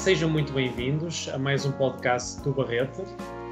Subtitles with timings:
[0.00, 3.04] sejam muito bem-vindos a mais um podcast do Barreto.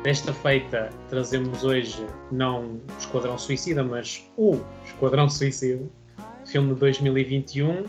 [0.03, 5.85] Desta feita, trazemos hoje não o Esquadrão Suicida, mas o Esquadrão Suicida,
[6.47, 7.85] filme de 2021 uh,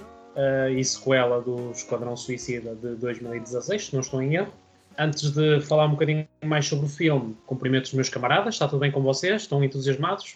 [0.75, 4.54] e sequela do Esquadrão Suicida de 2016, se não estou em erro.
[4.97, 8.82] Antes de falar um bocadinho mais sobre o filme, cumprimento os meus camaradas, está tudo
[8.82, 9.43] bem com vocês?
[9.43, 10.36] Estão entusiasmados?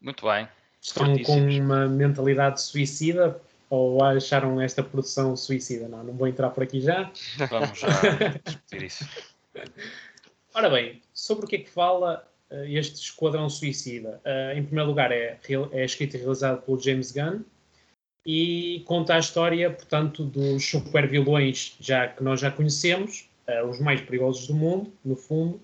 [0.00, 0.46] Muito bem.
[0.80, 3.40] Estão com uma mentalidade suicida
[3.74, 5.88] ou acharam esta produção suicida?
[5.88, 7.10] Não, não vou entrar por aqui já.
[7.50, 7.88] Vamos já
[8.44, 9.08] discutir isso.
[10.54, 14.20] Ora bem, sobre o que é que fala uh, este Esquadrão Suicida?
[14.24, 15.38] Uh, em primeiro lugar, é,
[15.72, 17.40] é escrito e realizado pelo James Gunn
[18.24, 23.80] e conta a história, portanto, dos super vilões já, que nós já conhecemos, uh, os
[23.80, 25.60] mais perigosos do mundo, no fundo,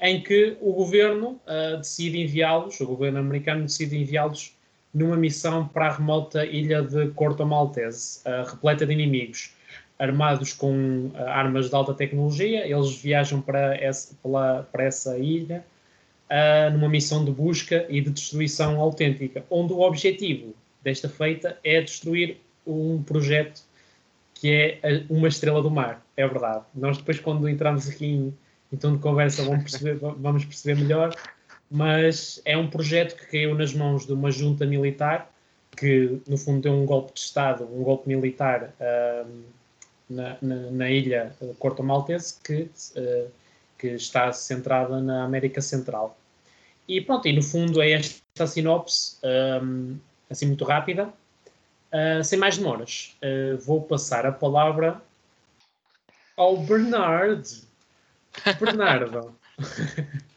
[0.00, 1.38] em que o governo
[1.76, 4.56] decide enviá-los, o governo americano decide enviá-los
[4.92, 9.52] numa missão para a remota ilha de Corto Maltese, repleta de inimigos
[10.00, 12.66] armados com uh, armas de alta tecnologia.
[12.66, 15.62] Eles viajam para essa, pela, para essa ilha
[16.30, 21.82] uh, numa missão de busca e de destruição autêntica, onde o objetivo desta feita é
[21.82, 23.62] destruir um projeto
[24.34, 24.50] que
[24.82, 26.02] é uma estrela do mar.
[26.16, 26.64] É verdade.
[26.74, 28.34] Nós depois, quando entramos aqui em,
[28.72, 31.14] em tom de conversa, vamos perceber, vamos perceber melhor.
[31.70, 35.30] Mas é um projeto que caiu nas mãos de uma junta militar
[35.76, 39.42] que, no fundo, deu um golpe de Estado, um golpe militar uh,
[40.08, 43.30] na, na, na ilha Corto Maltese, que, uh,
[43.78, 46.18] que está centrada na América Central.
[46.88, 49.16] E pronto, e no fundo é esta sinopse,
[49.62, 49.96] um,
[50.28, 51.12] assim muito rápida.
[51.92, 55.00] Uh, sem mais demoras, uh, vou passar a palavra
[56.36, 57.62] ao Bernard.
[58.60, 59.36] Bernardo.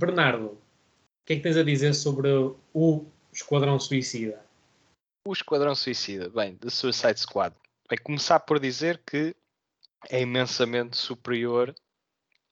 [0.00, 0.58] Bernardo, o
[1.26, 2.30] que é que tens a dizer sobre
[2.72, 4.42] o Esquadrão Suicida?
[5.28, 7.54] O Esquadrão Suicida, bem, The Suicide Squad.
[7.86, 9.36] Bem, começar por dizer que
[10.08, 11.74] é imensamente superior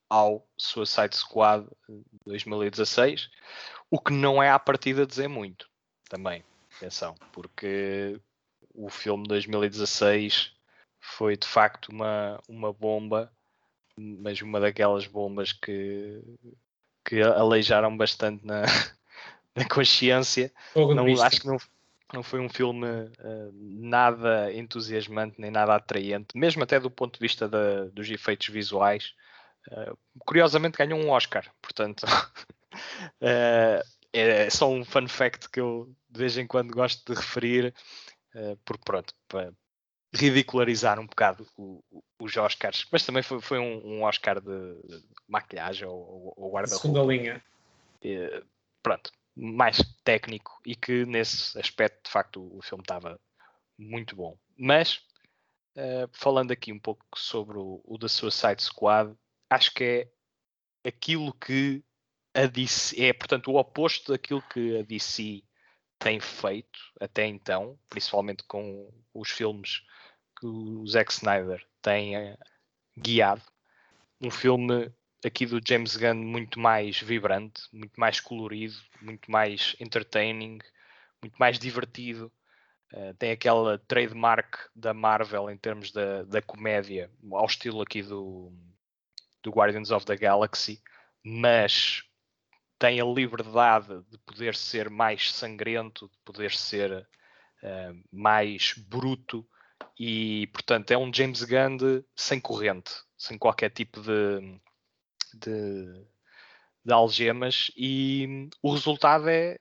[0.07, 1.67] ao Suicide Squad
[2.23, 3.31] 2016,
[3.89, 5.67] o que não é à partida dizer muito,
[6.07, 6.43] também,
[6.77, 8.21] atenção, porque
[8.75, 10.55] o filme 2016
[10.99, 13.33] foi de facto uma, uma bomba,
[13.97, 16.21] mas uma daquelas bombas que,
[17.09, 18.61] que aleijaram bastante na,
[19.55, 20.53] na consciência.
[20.75, 21.57] Não, acho que não,
[22.13, 27.19] não foi um filme uh, nada entusiasmante nem nada atraente, mesmo até do ponto de
[27.19, 29.15] vista da, dos efeitos visuais.
[29.71, 33.83] Uh, curiosamente ganhou um Oscar, portanto uh,
[34.13, 37.73] é só um fun fact que eu de vez em quando gosto de referir,
[38.65, 39.53] porque pronto, para
[40.13, 44.47] ridicularizar um bocado o, o, os Oscars, mas também foi, foi um, um, Oscar de,
[44.83, 46.81] de maquilhagem ou, ou guarda-roupa.
[46.81, 47.43] Segunda linha.
[48.81, 53.19] pronto, mais técnico e que nesse aspecto de facto o, filme estava
[53.77, 54.37] muito bom.
[54.57, 54.97] Mas
[55.77, 59.13] uh, falando aqui um pouco sobre o, o The Suicide Squad,
[59.49, 59.83] acho que
[60.83, 61.83] é aquilo que
[62.33, 65.43] a DC é, portanto, o oposto daquilo que a DC
[65.97, 69.81] tem feito até então, principalmente com os filmes
[70.39, 72.37] que o Zack Snyder tem uh,
[72.97, 73.41] guiado.
[74.21, 74.91] Um filme
[75.25, 80.59] aqui do James Gunn muito mais vibrante, muito mais colorido, muito mais entertaining,
[81.21, 82.31] muito mais divertido.
[82.93, 88.51] Uh, tem aquela trademark da Marvel em termos da, da comédia, ao estilo aqui do,
[89.43, 90.81] do Guardians of the Galaxy,
[91.23, 92.03] mas
[92.79, 99.47] tem a liberdade de poder ser mais sangrento, de poder ser uh, mais bruto
[99.99, 104.59] e, portanto, é um James Gunn sem corrente, sem qualquer tipo de,
[105.33, 106.05] de,
[106.85, 107.69] de algemas.
[107.75, 109.59] E o resultado é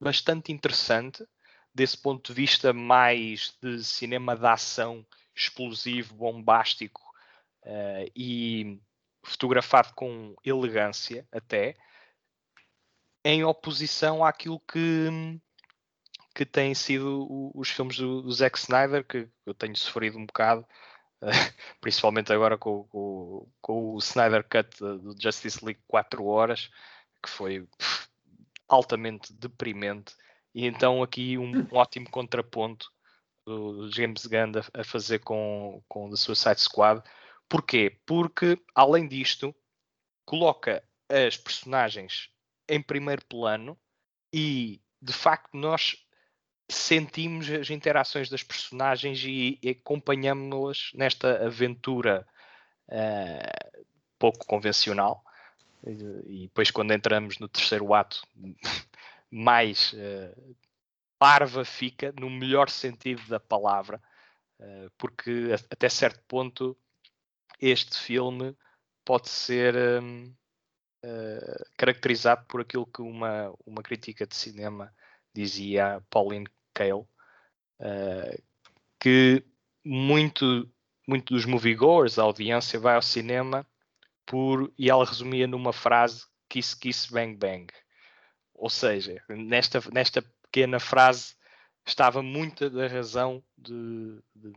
[0.00, 1.22] bastante interessante.
[1.74, 7.02] Desse ponto de vista mais de cinema de ação explosivo, bombástico
[7.64, 8.80] uh, e
[9.24, 11.74] fotografado com elegância até,
[13.24, 15.10] em oposição àquilo que,
[16.34, 20.66] que têm sido os filmes do, do Zack Snyder, que eu tenho sofrido um bocado
[21.80, 26.70] principalmente agora com, com, com, o Snyder Cut do Justice League 4 horas,
[27.22, 27.66] que foi
[28.68, 30.14] altamente deprimente.
[30.54, 32.90] E então aqui um, um ótimo contraponto
[33.46, 37.02] do James Gunn a, a, fazer com, com The Suicide Squad.
[37.48, 37.98] Porquê?
[38.06, 39.54] Porque, além disto,
[40.24, 42.30] coloca as personagens
[42.68, 43.78] em primeiro plano
[44.32, 46.03] e, de facto, nós
[46.68, 52.26] sentimos as interações das personagens e, e acompanhamos-las nesta aventura
[52.88, 53.84] uh,
[54.18, 55.22] pouco convencional.
[55.86, 55.90] E,
[56.26, 58.22] e, depois, quando entramos no terceiro ato,
[59.30, 60.56] mais uh,
[61.18, 64.00] parva fica, no melhor sentido da palavra,
[64.60, 66.76] uh, porque até certo ponto
[67.60, 68.56] este filme
[69.04, 70.34] pode ser um,
[71.04, 74.92] uh, caracterizado por aquilo que uma, uma crítica de cinema
[75.34, 77.08] dizia, Pauline Kael,
[77.80, 78.42] uh,
[79.00, 79.44] que
[79.84, 80.70] muito,
[81.06, 83.66] muito dos moviegoers, a audiência, vai ao cinema
[84.26, 87.66] por, e ela resumia numa frase, kiss, kiss, bang, bang.
[88.54, 91.34] Ou seja, nesta, nesta pequena frase
[91.86, 94.52] estava muita da razão de, de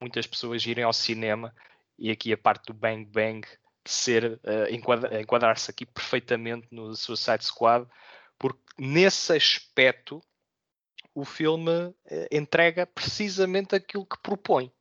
[0.00, 1.54] muitas pessoas irem ao cinema
[1.98, 3.46] e aqui a parte do bang bang
[3.84, 4.72] ser uh,
[5.20, 7.86] enquadrar-se aqui perfeitamente no Suicide Squad,
[8.40, 10.22] porque nesse aspecto
[11.14, 11.94] o filme uh,
[12.32, 14.72] entrega precisamente aquilo que propõe.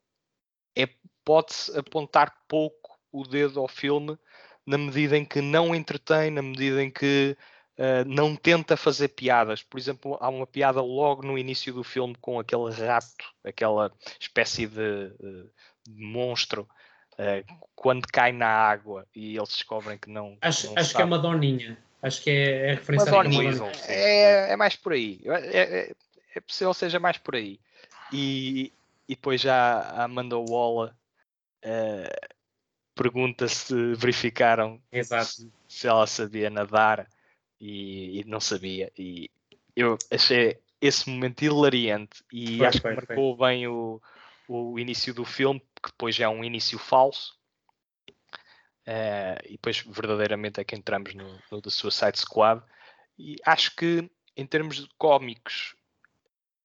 [0.75, 0.87] É,
[1.25, 4.17] Pode-se apontar pouco o dedo ao filme
[4.65, 7.37] na medida em que não entretém, na medida em que
[7.77, 9.61] uh, não tenta fazer piadas.
[9.61, 14.65] Por exemplo, há uma piada logo no início do filme com aquele rato, aquela espécie
[14.65, 15.51] de, de
[15.85, 16.67] monstro
[17.13, 20.37] uh, quando cai na água e eles descobrem que não.
[20.41, 21.77] Acho, não acho que é uma doninha.
[22.01, 25.19] Acho que é, é referência a Madonna é, é mais por aí.
[25.25, 25.95] É, é,
[26.35, 27.59] é possível seja mais por aí.
[28.11, 28.71] E,
[29.07, 30.93] e depois já a Amanda Waller
[31.65, 32.27] uh,
[32.95, 34.81] pergunta se verificaram
[35.23, 37.07] se, se, ela sabia nadar
[37.59, 38.91] e, e, não sabia.
[38.97, 39.29] E
[39.75, 43.47] eu achei esse momento hilariante e foi, acho foi, que marcou foi.
[43.47, 44.01] bem o,
[44.47, 47.38] o início do filme, que depois já é um início falso.
[48.89, 52.63] Uh, e depois verdadeiramente é que entramos no, no The Suicide Squad.
[53.19, 55.75] E acho que em termos de cómicos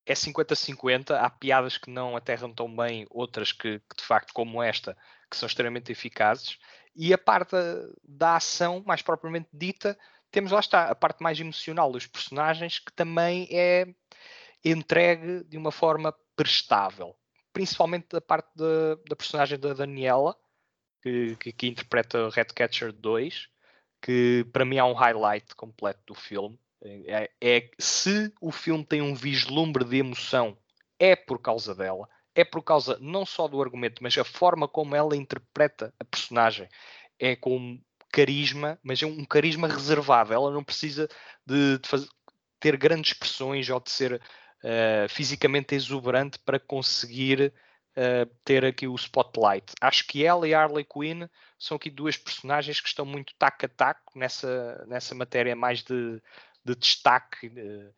[0.06, 1.10] é 50-50.
[1.10, 4.96] Há piadas que não aterram tão bem, outras que, que, de facto, como esta,
[5.30, 6.58] que são extremamente eficazes.
[6.96, 7.56] E a parte
[8.02, 9.98] da, ação, mais propriamente dita,
[10.30, 13.86] temos lá está a parte mais emocional dos personagens, que também é
[14.64, 17.14] entregue de uma forma prestável
[17.54, 18.50] principalmente da parte
[19.08, 20.36] da personagem da Daniela,
[21.04, 23.48] que, que, que interpreta Redcatcher 2,
[24.00, 26.58] que para mim é um highlight completo do filme.
[26.82, 30.56] É, é, se o filme tem um vislumbre de emoção,
[30.98, 34.96] é por causa dela, é por causa não só do argumento, mas a forma como
[34.96, 36.68] ela interpreta a personagem
[37.18, 37.78] é com
[38.10, 40.32] carisma, mas é um carisma reservado.
[40.32, 41.08] Ela não precisa
[41.44, 42.08] de, de fazer,
[42.58, 47.52] ter grandes expressões ou de ser uh, fisicamente exuberante para conseguir
[47.96, 49.72] uh, ter aqui o spotlight.
[49.80, 51.26] Acho que ela e a Harley Quinn
[51.58, 56.20] são aqui duas personagens que estão muito taco a taco nessa, nessa matéria mais de,
[56.64, 57.48] de destaque.
[57.48, 57.94] Uh,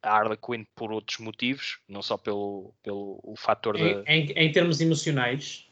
[0.00, 4.10] a Harley Quinn por outros motivos, não só pelo, pelo o fator em, de...
[4.10, 5.68] em, em termos emocionais.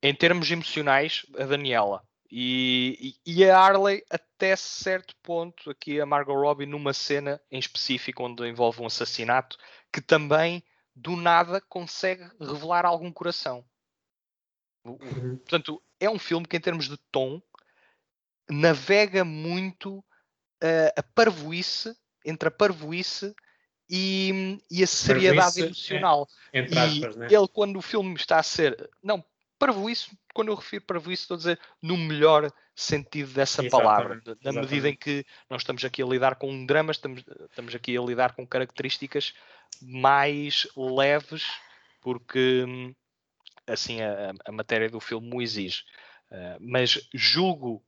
[0.00, 2.02] Em termos emocionais, a Daniela.
[2.30, 7.58] E, e, e, a Harley, até certo ponto, aqui a Margot Robbie, numa cena em
[7.58, 9.56] específico onde envolve um assassinato,
[9.92, 10.62] que também
[10.94, 13.64] do nada consegue revelar algum coração.
[14.84, 15.36] Uhum.
[15.38, 17.40] Portanto, é um filme que, em termos de tom,
[18.48, 23.34] navega muito uh, a parvoíce entre a parvoíce
[23.88, 26.28] e, e a seriedade parvoíce emocional.
[26.52, 27.28] É, entre aspas, e né?
[27.30, 28.90] ele, quando o filme está a ser.
[29.02, 29.24] Não,
[29.58, 34.32] parvoíce, quando eu refiro parvoíce, estou a dizer no melhor sentido dessa exatamente, palavra, na
[34.32, 34.60] exatamente.
[34.60, 38.00] medida em que nós estamos aqui a lidar com um drama, estamos, estamos aqui a
[38.00, 39.32] lidar com características
[39.82, 41.44] mais leves,
[42.00, 42.94] porque
[43.66, 45.82] assim a, a matéria do filme o exige.
[46.30, 47.82] Uh, mas julgo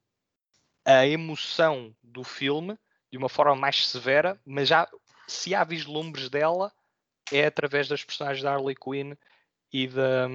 [0.85, 2.78] a emoção do filme
[3.11, 4.88] de uma forma mais severa, mas já
[5.26, 6.73] se há vislumbres dela
[7.33, 9.14] é através das personagens da Harley Quinn
[9.73, 10.28] e da,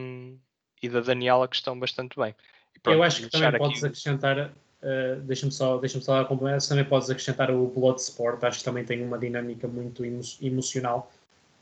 [0.82, 2.36] e da Daniela que estão bastante bem.
[2.84, 7.10] Pronto, eu acho que também podes acrescentar, uh, deixa-me só, deixa só complemento, também podes
[7.10, 11.12] acrescentar o Bloodsport, acho que também tem uma dinâmica muito emo emocional.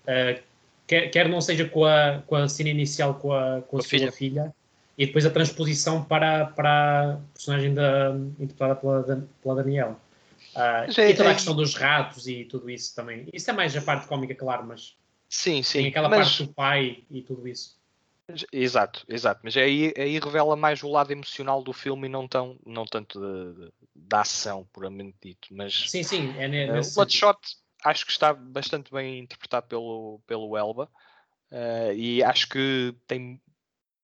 [0.09, 0.41] Uh,
[0.87, 3.83] quer, quer não seja com a, com a cena inicial com a, com a, a
[3.83, 4.11] sua filha.
[4.11, 4.55] filha.
[4.97, 9.99] e depois a transposição para, para a personagem da, interpretada pela, pela Daniela.
[10.55, 13.27] Uh, e toda a questão dos ratos e tudo isso também.
[13.31, 14.95] Isso é mais a parte cómica, claro, mas
[15.29, 15.79] sim, sim.
[15.79, 16.27] tem aquela mas...
[16.27, 17.77] parte do pai e tudo isso.
[18.51, 19.41] Exato, exato.
[19.43, 23.19] Mas aí, aí revela mais o lado emocional do filme e não, tão, não tanto
[23.95, 25.47] da ação, puramente dito.
[25.51, 26.33] Mas, sim, sim.
[26.37, 27.39] É uh, o Bloodshot
[27.83, 30.89] acho que está bastante bem interpretado pelo, pelo Elba.
[31.51, 33.41] Uh, e acho que tem.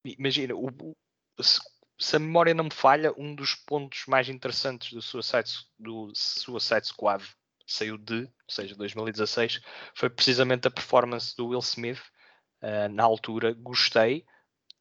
[0.04, 0.96] Imagina, o,
[1.42, 1.60] se,
[2.00, 6.88] se, a memória não me falha, um dos pontos mais interessantes do Suicide, do Suicide
[6.88, 7.24] Squad
[7.68, 9.62] saiu de, ou seja, 2016,
[9.96, 12.00] foi precisamente a performance do Will Smith
[12.62, 14.26] uh, na altura, gostei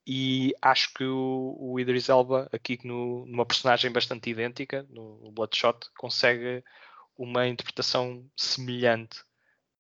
[0.07, 5.79] e acho que o, o Idris Elba, aqui no, numa personagem bastante idêntica, no, Bloodshot,
[5.97, 6.63] consegue
[7.17, 9.21] uma interpretação semelhante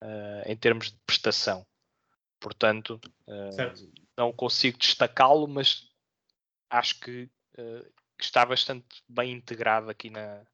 [0.02, 1.66] uh, em termos de prestação.
[2.40, 5.88] Portanto, uh, não consigo destacá-lo, mas
[6.70, 10.44] acho que uh, está bastante bem integrado aqui na,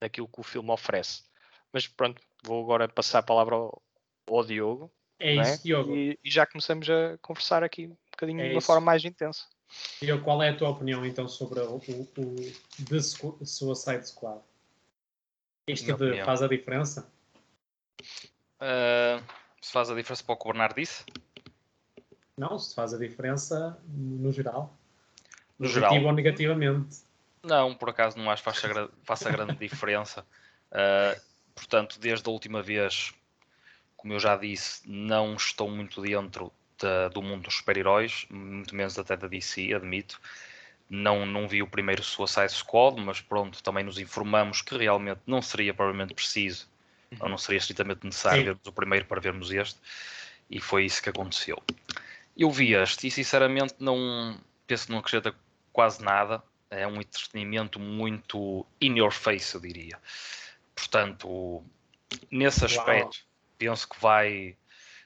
[0.00, 1.24] naquilo que o filme oferece.
[1.72, 3.82] Mas pronto, vou agora passar a palavra ao,
[4.28, 4.92] ao Diogo.
[5.18, 5.56] É isso, é?
[5.58, 5.96] Diogo.
[5.96, 8.66] E, e, já começamos a conversar aqui um bocadinho é de uma isso.
[8.66, 9.44] forma mais intensa.
[10.00, 12.36] Diogo, qual é a tua opinião então sobre o, o, o
[12.88, 13.00] The
[13.44, 14.40] Suicide Squad?
[15.66, 17.10] Isto de, faz a diferença?
[18.60, 19.22] Uh,
[19.60, 21.04] se faz a diferença para o que o Bernardo disse?
[22.36, 24.76] Não, se faz a diferença no geral.
[25.58, 25.94] No geral.
[26.04, 26.98] ou negativamente.
[27.42, 30.24] Não, por acaso não acho que faça, faça grande diferença.
[30.70, 31.20] Uh,
[31.54, 33.12] portanto, desde a última vez,
[33.96, 38.98] como eu já disse, não estou muito dentro da, do mundo dos super-heróis, muito menos
[38.98, 40.20] até da DC, admito.
[40.88, 45.42] Não, não vi o primeiro Suicide Squad, mas pronto, também nos informamos que realmente não
[45.42, 46.68] seria provavelmente preciso,
[47.10, 47.18] uhum.
[47.22, 48.44] ou não seria estritamente necessário Sim.
[48.44, 49.80] vermos o primeiro para vermos este,
[50.48, 51.60] e foi isso que aconteceu.
[52.36, 55.34] Eu vi este e sinceramente não penso que não acrescenta
[55.72, 56.42] quase nada.
[56.70, 59.98] É um entretenimento muito in your face, eu diria.
[60.74, 61.64] Portanto,
[62.30, 63.26] nesse aspecto, Uau.
[63.56, 64.56] penso que vai,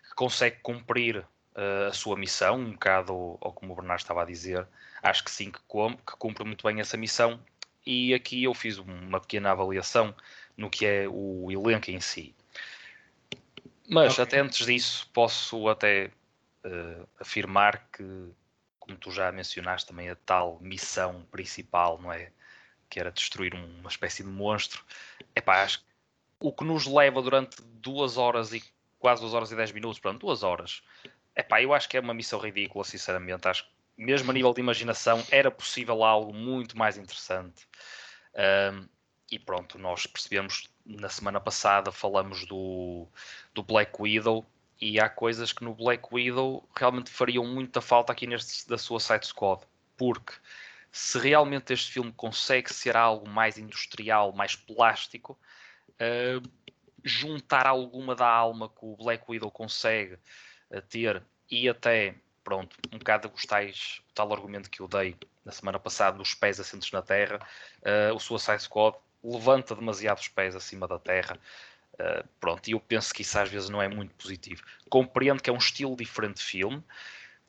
[0.08, 4.26] que consegue cumprir uh, a sua missão, um bocado, ou como o Bernardo estava a
[4.26, 4.66] dizer,
[5.02, 7.40] acho que sim, que, que cumpre muito bem essa missão.
[7.84, 10.14] E aqui eu fiz uma pequena avaliação
[10.56, 12.34] no que é o elenco em si.
[13.88, 14.24] Mas okay.
[14.24, 16.10] até antes disso, posso até
[16.64, 18.28] uh, afirmar que,
[18.78, 22.30] como tu já mencionaste, também a tal missão principal, não é?
[22.88, 24.84] Que era destruir uma espécie de monstro.
[25.34, 25.84] É pá, acho que
[26.38, 28.62] o que nos leva durante duas horas e
[28.98, 30.82] quase duas horas e dez minutos, pronto, duas horas.
[31.34, 33.48] É pá, eu acho que é uma missão ridícula, sinceramente.
[33.48, 37.68] Acho que mesmo a nível de imaginação era possível algo muito mais interessante.
[38.34, 38.88] Um,
[39.30, 43.06] e pronto, nós percebemos na semana passada, falamos do,
[43.54, 44.44] do Black Widow
[44.80, 48.98] e há coisas que no Black Widow realmente fariam muita falta aqui neste da sua
[48.98, 49.62] Side Squad,
[49.96, 50.32] porque
[50.90, 55.38] se realmente este filme consegue ser algo mais industrial, mais plástico,
[55.92, 56.50] uh,
[57.04, 60.14] juntar alguma da alma que o Black Widow consegue
[60.70, 65.16] uh, ter e até, pronto, um bocado os tais, o tal argumento que eu dei
[65.44, 67.38] na semana passada dos pés assentos na terra,
[67.82, 71.38] uh, o Suicide Squad levanta demasiado os pés acima da terra
[72.00, 74.62] Uh, pronto, e eu penso que isso às vezes não é muito positivo.
[74.88, 76.82] Compreendo que é um estilo diferente de filme,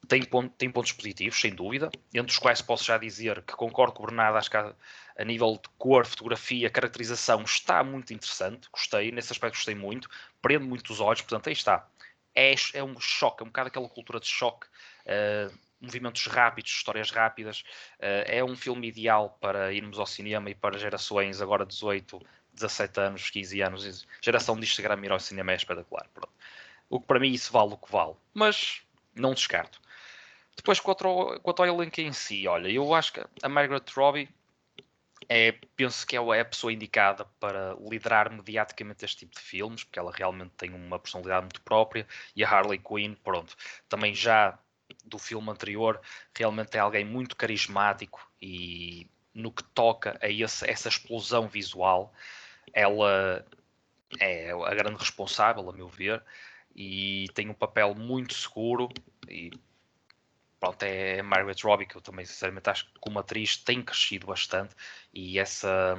[0.09, 3.93] tem, ponto, tem pontos positivos, sem dúvida, entre os quais posso já dizer que concordo
[3.93, 4.73] com o Bernardo, acho que a,
[5.17, 10.09] a nível de cor, fotografia, caracterização está muito interessante, gostei, nesse aspecto gostei muito,
[10.41, 11.87] prende muito os olhos, portanto aí está.
[12.33, 17.11] É, é um choque, é um bocado aquela cultura de choque, uh, movimentos rápidos, histórias
[17.11, 17.63] rápidas,
[17.99, 22.21] uh, é um filme ideal para irmos ao cinema e para gerações agora 18
[22.53, 26.07] 17 anos, 15 anos, geração de Instagram ir ao cinema é espetacular.
[26.13, 26.33] Pronto.
[26.89, 28.13] O que para mim isso vale o que vale.
[28.33, 28.81] Mas
[29.15, 29.79] não descarto.
[30.55, 34.29] Depois, quanto ao, quanto ao elenco em si, olha, eu acho que a Margaret Robbie
[35.33, 39.97] é, penso que é a pessoa indicada para liderar mediaticamente este tipo de filmes, porque
[39.97, 43.55] ela realmente tem uma personalidade muito própria, e a Harley Quinn, pronto,
[43.87, 44.59] também já
[45.05, 46.01] do filme anterior,
[46.35, 52.13] realmente é alguém muito carismático e no que toca a esse, essa explosão visual,
[52.73, 53.45] ela
[54.19, 56.21] é a grande responsável, a meu ver,
[56.75, 58.89] e tem um papel muito seguro.
[59.29, 59.49] E
[60.61, 64.75] pronto, é Margaret Robbie, que eu também, sinceramente, acho que como atriz tem crescido bastante.
[65.11, 65.97] E essa.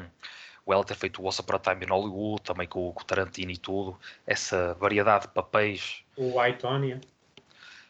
[0.65, 3.05] O ela ter feito o Once Upon a Time in Hollywood, também com, com o
[3.05, 6.05] Tarantino e tudo, essa variedade de papéis.
[6.17, 7.01] O Aitonia.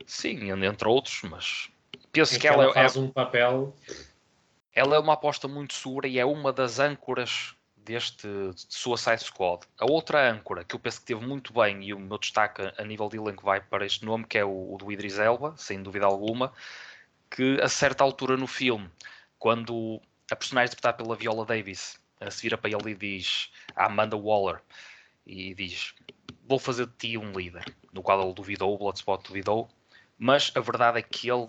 [0.07, 1.69] Sim, entre outros, mas
[2.11, 3.76] penso em que, que ela, ela faz é, um papel.
[4.75, 9.66] Ela é uma aposta muito segura e é uma das âncoras deste Suicide Squad.
[9.78, 12.84] A outra âncora que eu penso que teve muito bem e o meu destaque a
[12.84, 15.82] nível de elenco vai para este nome, que é o, o do Idris Elba, sem
[15.82, 16.52] dúvida alguma,
[17.30, 18.88] que a certa altura no filme,
[19.38, 24.16] quando a personagem interpretada pela Viola Davis se vira para ele e diz a Amanda
[24.16, 24.62] Waller
[25.26, 25.94] e diz
[26.46, 29.68] vou fazer de ti um líder, no qual ele duvidou, o Bloodspot duvidou,
[30.18, 31.48] mas a verdade é que ele,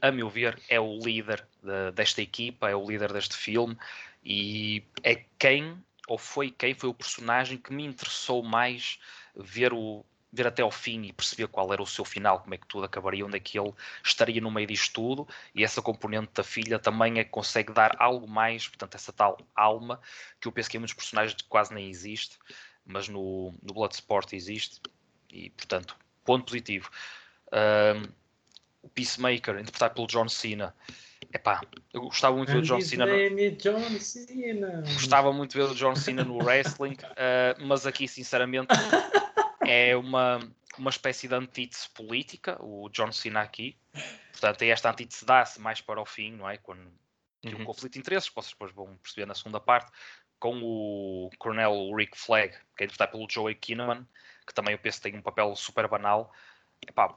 [0.00, 3.76] a meu ver, é o líder de, desta equipa, é o líder deste filme,
[4.22, 8.98] e é quem, ou foi quem, foi o personagem que me interessou mais
[9.34, 12.58] ver o ver até ao fim e perceber qual era o seu final, como é
[12.58, 13.72] que tudo acabaria, onde é que ele
[14.04, 17.96] estaria no meio disto tudo, e essa componente da filha também é que consegue dar
[17.98, 20.00] algo mais, portanto, essa tal alma,
[20.40, 22.38] que eu penso que em muitos personagens quase nem existe,
[22.84, 24.80] mas no, no Bloodsport existe,
[25.32, 26.90] e portanto, ponto positivo.
[27.52, 28.08] Um,
[28.82, 30.74] o Peacemaker, interpretado pelo John Cena,
[31.32, 31.60] Epá,
[31.92, 33.06] eu gostava muito de ver o John Cena.
[33.06, 33.50] No...
[33.56, 34.82] John Cena.
[34.82, 38.68] Gostava muito de ver o John Cena no wrestling, uh, mas aqui, sinceramente,
[39.64, 40.40] é uma,
[40.76, 43.76] uma espécie de antítese política, o John Cena aqui,
[44.32, 46.56] portanto, é esta antítese dá-se mais para o fim, não é?
[46.56, 46.90] Quando
[47.40, 47.62] tem Uhum.
[47.62, 49.90] um conflito de interesses, que vocês depois vão perceber na segunda parte,
[50.38, 54.06] com o Coronel Rick Flag, que é interpretado pelo Joey Kinnaman,
[54.46, 56.32] que também eu penso que tem um papel super banal.
[56.86, 57.14] Epá,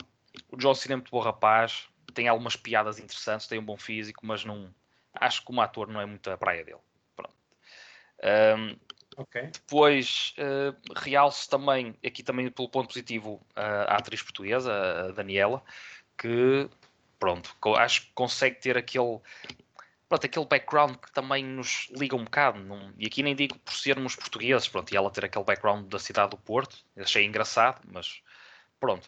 [0.49, 4.25] o John Cena é muito bom rapaz, tem algumas piadas interessantes, tem um bom físico,
[4.25, 4.73] mas não
[5.13, 6.81] acho que como ator não é muito a praia dele.
[7.15, 7.35] Pronto.
[8.23, 8.75] Ahm,
[9.15, 9.41] Ok.
[9.53, 15.63] depois uh, realço também, aqui também pelo ponto positivo, uh, a atriz portuguesa, a Daniela,
[16.17, 16.69] que
[17.19, 19.19] pronto, acho que consegue ter aquele,
[20.09, 22.59] pronto, aquele background que também nos liga um bocado.
[22.59, 25.99] não- e aqui nem digo por sermos portugueses, pronto, e ela ter aquele background da
[25.99, 28.21] cidade do Porto, achei engraçado, mas
[28.79, 29.07] pronto.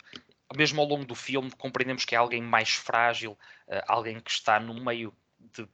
[0.55, 3.31] Mesmo ao longo do filme compreendemos que é alguém mais frágil,
[3.67, 5.67] uh, alguém que está no meio de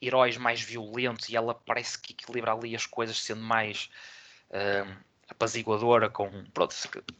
[0.00, 3.90] heróis mais violentos e ela parece que equilibra ali as coisas sendo mais
[4.50, 4.96] ah,
[5.28, 6.74] apaziguadora com pronto,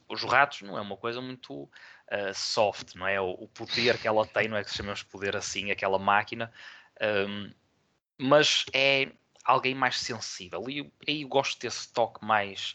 [0.09, 1.69] os ratos não é uma coisa muito
[2.09, 3.21] ah, soft, não é?
[3.21, 6.53] O, o poder que ela tem, não é que chamamos de poder assim, aquela máquina,
[7.01, 7.53] ahm,
[8.19, 9.11] mas é
[9.45, 12.75] alguém mais sensível e aí eu gosto desse toque mais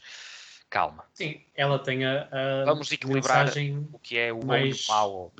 [0.71, 1.05] calma.
[1.13, 3.87] Sim, ela tem a, a Vamos equilibrar mensagem.
[3.93, 5.31] o que é o bom e o mais- mau.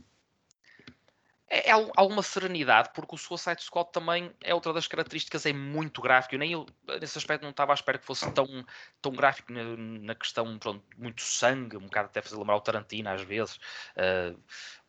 [1.54, 5.52] É, é al- alguma serenidade, porque o Suicide Squad também é outra das características, é
[5.52, 6.36] muito gráfico.
[6.36, 6.66] Eu nem eu,
[7.00, 8.48] nesse aspecto não estava à espera que fosse tão,
[9.02, 13.10] tão gráfico na, na questão, pronto, muito sangue, um bocado até fazer lembrar o Tarantino
[13.10, 13.60] às vezes.
[13.98, 14.34] ah,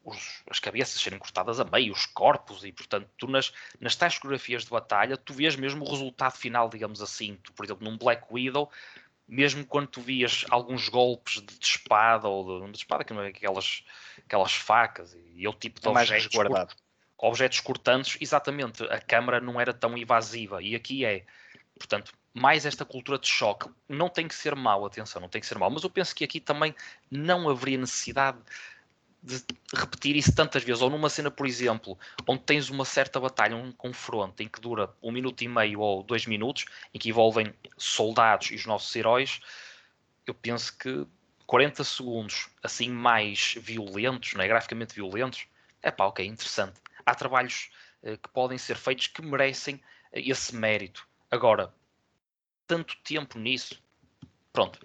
[0.05, 4.19] os- as cabeças serem cortadas a meio, os corpos, e portanto, tu nas, nas tais
[4.19, 7.37] coreografias de batalha, tu vês mesmo o resultado final, digamos assim.
[7.43, 8.69] Tu, por exemplo, num Black Widow,
[9.27, 13.23] mesmo quando tu vias alguns golpes de, de espada ou de, de espada, que não
[13.23, 13.85] é aquelas,
[14.19, 16.75] aquelas facas e o tipo de É mais objetos, resguardado.
[17.19, 21.25] objetos cortantes, exatamente, a câmara não era tão invasiva e aqui é.
[21.79, 23.69] Portanto, mais esta cultura de choque.
[23.89, 26.25] Não tem que ser mau, atenção, não tem que ser mau, mas eu penso que
[26.25, 26.75] aqui também
[27.11, 28.39] não haveria necessidade
[29.23, 29.41] de
[29.73, 33.71] repetir isso tantas vezes, ou numa cena, por exemplo, onde tens uma certa batalha, um
[33.71, 38.51] confronto em que dura um minuto e meio ou dois minutos, em que envolvem soldados
[38.51, 39.41] e os nossos heróis,
[40.27, 41.07] eu penso que
[41.47, 44.49] 40 segundos assim mais violentos, não é?
[44.49, 45.47] graficamente violentos,
[45.83, 46.81] é pá, ok, interessante.
[47.07, 47.71] Há trabalhos
[48.03, 49.81] eh, que podem ser feitos que merecem
[50.13, 51.07] eh, esse mérito.
[51.31, 51.73] Agora,
[52.67, 53.83] tanto tempo nisso,
[54.53, 54.85] pronto.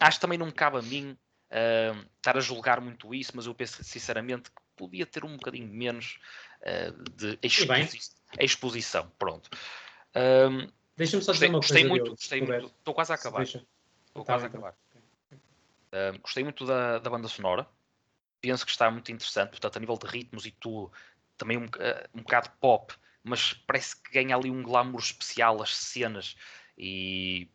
[0.00, 1.16] Acho que também não cabe a mim
[1.50, 5.68] ah, estar a julgar muito isso, mas eu penso sinceramente que podia ter um bocadinho
[5.68, 6.18] menos
[6.62, 7.98] ah, de exposi-
[8.38, 9.10] exposição.
[9.18, 9.50] Pronto.
[10.14, 11.88] Ahm, Deixa-me só dizer uma gostei coisa.
[11.88, 12.66] muito, se gostei muito.
[12.66, 13.42] Estou quase a acabar.
[13.42, 13.64] Estou
[14.14, 14.78] Tá quase a bem, tá acabar.
[15.92, 17.66] Ah, gostei muito da, da banda sonora.
[18.40, 20.90] Penso que está muito interessante, portanto, a nível de ritmos e tudo,
[21.36, 25.76] também um, boca- um bocado pop, mas parece que ganha ali um glamour especial as
[25.76, 26.36] cenas
[26.76, 27.50] e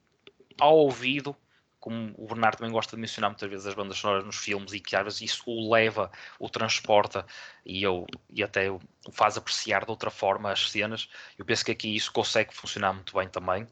[0.59, 1.35] ao ouvido,
[1.85, 4.79] como o Bernardo também gosta de mencionar muitas vezes as bandas sonoras nos filmes e
[4.79, 7.23] que às vezes isso o leva, o transporta
[7.63, 11.07] e, eu, e até o faz apreciar de outra forma as cenas.
[11.37, 13.67] Eu penso que aqui isso consegue funcionar muito bem também.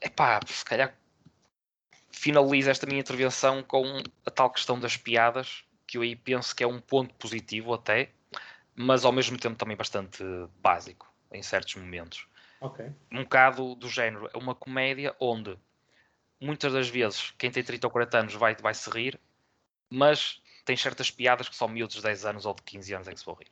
[0.00, 0.94] Epá, se calhar
[2.12, 6.62] finalizo esta minha intervenção com a tal questão das piadas, que eu aí penso que
[6.62, 8.12] é um ponto positivo até,
[8.76, 10.22] mas ao mesmo tempo também bastante
[10.62, 12.28] básico em certos momentos.
[12.60, 12.92] Ok.
[13.10, 15.58] Um bocado do género, é uma comédia onde
[16.44, 19.18] muitas das vezes quem tem 30 ou 40 anos vai, vai se rir,
[19.90, 23.12] mas tem certas piadas que só miúdos de 10 anos ou de 15 anos é
[23.12, 23.50] que se vão rir.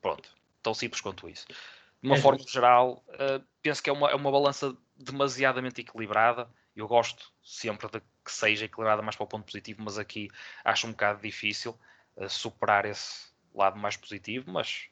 [0.00, 0.28] Pronto,
[0.62, 1.46] tão simples quanto isso.
[1.46, 2.52] De uma É forma justo.
[2.52, 6.48] geral, eh, penso que é uma, é uma balança demasiadamente equilibrada.
[6.74, 10.28] Eu gosto sempre de que seja equilibrada mais para o ponto positivo, mas aqui
[10.64, 11.78] acho um bocado difícil
[12.16, 14.50] eh, superar esse lado mais positivo.
[14.50, 14.88] Mas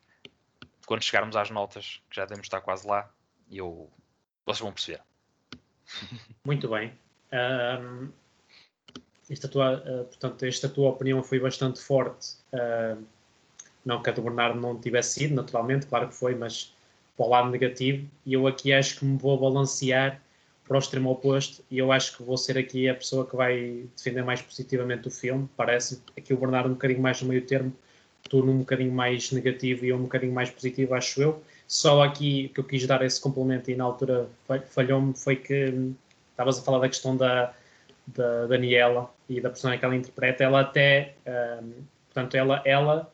[0.84, 3.12] quando chegarmos às notas, que já devemos estar quase lá,
[3.50, 3.90] eu,
[4.44, 5.02] vocês vão perceber.
[6.44, 6.98] Muito bem.
[7.36, 8.08] Ahm,
[9.30, 12.34] esta, tua, ah, portanto, esta tua opinião foi bastante forte.
[12.52, 12.96] Ah,
[13.84, 16.74] não que a do Bernardo não tivesse sido, naturalmente, claro que foi, mas
[17.16, 18.06] para o lado negativo.
[18.26, 20.20] E eu aqui acho que me vou balancear
[20.66, 21.64] para o extremo oposto.
[21.70, 25.10] E eu acho que vou ser aqui a pessoa que vai defender mais positivamente o
[25.10, 25.48] filme.
[25.56, 27.72] Parece aqui o Bernardo um bocadinho mais no meio termo,
[28.28, 31.42] tu num bocadinho mais negativo e eu um bocadinho mais positivo, acho eu.
[31.68, 35.72] Só aqui que eu quis dar esse complemento e na altura fa- falhou-me foi que
[36.36, 37.52] estavas a falar da questão da,
[38.06, 40.44] da Daniela e da personagem que ela interpreta.
[40.44, 41.14] Ela até,
[41.62, 41.72] hum,
[42.06, 43.10] portanto, ela, ela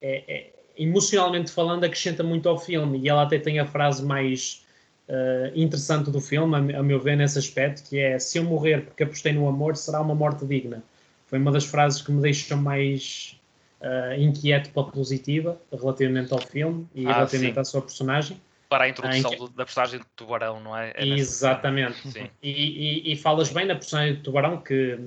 [0.00, 4.64] é, é- emocionalmente falando, acrescenta muito ao filme e ela até tem a frase mais
[5.08, 8.84] uh, interessante do filme, a, a meu ver, nesse aspecto, que é se eu morrer
[8.84, 10.82] porque apostei no amor, será uma morte digna.
[11.26, 13.38] Foi uma das frases que me deixam mais
[13.80, 17.60] uh, inquieto para a positiva relativamente ao filme e Ah, relativamente sim.
[17.60, 18.38] à sua personagem.
[18.72, 20.94] Para a introdução Ah, em do- da personagem de Tubarão, não é?
[20.96, 22.08] É Exatamente.
[22.08, 22.30] Sim.
[22.42, 24.98] E, e- e falas bem na personagem do Tubarão, que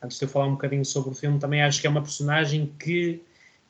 [0.00, 2.72] antes de eu falar um bocadinho sobre o filme, também acho que é uma personagem
[2.78, 3.20] que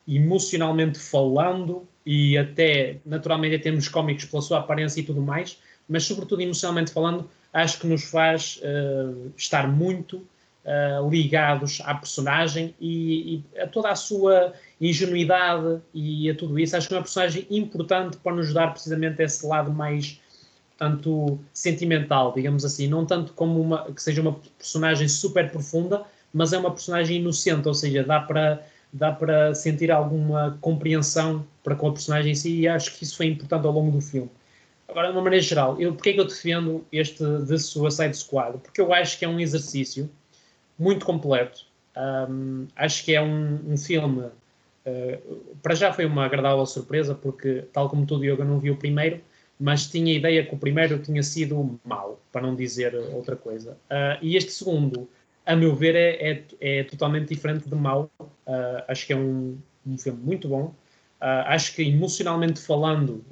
[0.07, 5.59] emocionalmente falando e até naturalmente em termos cómicos pela sua aparência e tudo mais,
[5.89, 12.75] mas sobretudo emocionalmente falando, acho que nos faz uh, estar muito uh, ligados à personagem
[12.79, 14.53] e, e, a toda a sua
[14.89, 16.77] ingenuidade e a tudo isso.
[16.77, 20.21] Acho que é uma personagem importante para nos dar precisamente esse lado mais
[20.77, 26.53] tanto sentimental, digamos assim, não tanto como uma que seja uma personagem super profunda, mas
[26.53, 31.89] é uma personagem inocente, ou seja, dá para dá para sentir alguma compreensão para com
[31.89, 34.31] a personagem em si e acho que isso foi importante ao longo do filme.
[34.89, 38.59] Agora, de uma maneira geral, eu, porque é que eu defendo este The Suicide Squad?
[38.59, 40.09] Porque eu acho que é um exercício
[40.79, 41.67] muito completo.
[41.97, 44.27] Um, acho que é um, um filme.
[44.87, 48.71] Uh, para já foi uma agradável surpresa, porque, tal como tu, Diogo, eu não vi
[48.71, 49.21] o primeiro,
[49.59, 53.73] mas tinha a ideia que o primeiro tinha sido mau, para não dizer outra coisa.
[53.91, 55.09] Uh, e este segundo,
[55.47, 58.11] a meu ver, é, é, é totalmente diferente de mau.
[58.21, 60.75] Uh, acho que é um, um filme muito bom.
[61.21, 63.25] acho que, emocionalmente falando,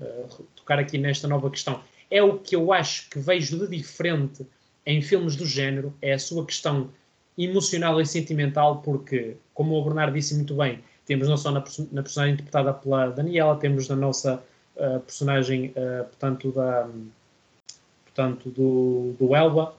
[0.57, 4.47] tocar aqui nesta nova questão, é o que eu acho que vejo de diferente
[4.87, 6.91] em filmes do género, é a sua questão
[7.37, 12.03] emocional e sentimental, porque, como o Bernardo disse muito bem, temos não só na, na
[12.03, 14.43] personagem interpretada pela Daniela, temos na nossa
[14.77, 16.89] uh, personagem, uh, portanto, da,
[18.05, 19.75] portanto do, do Elba,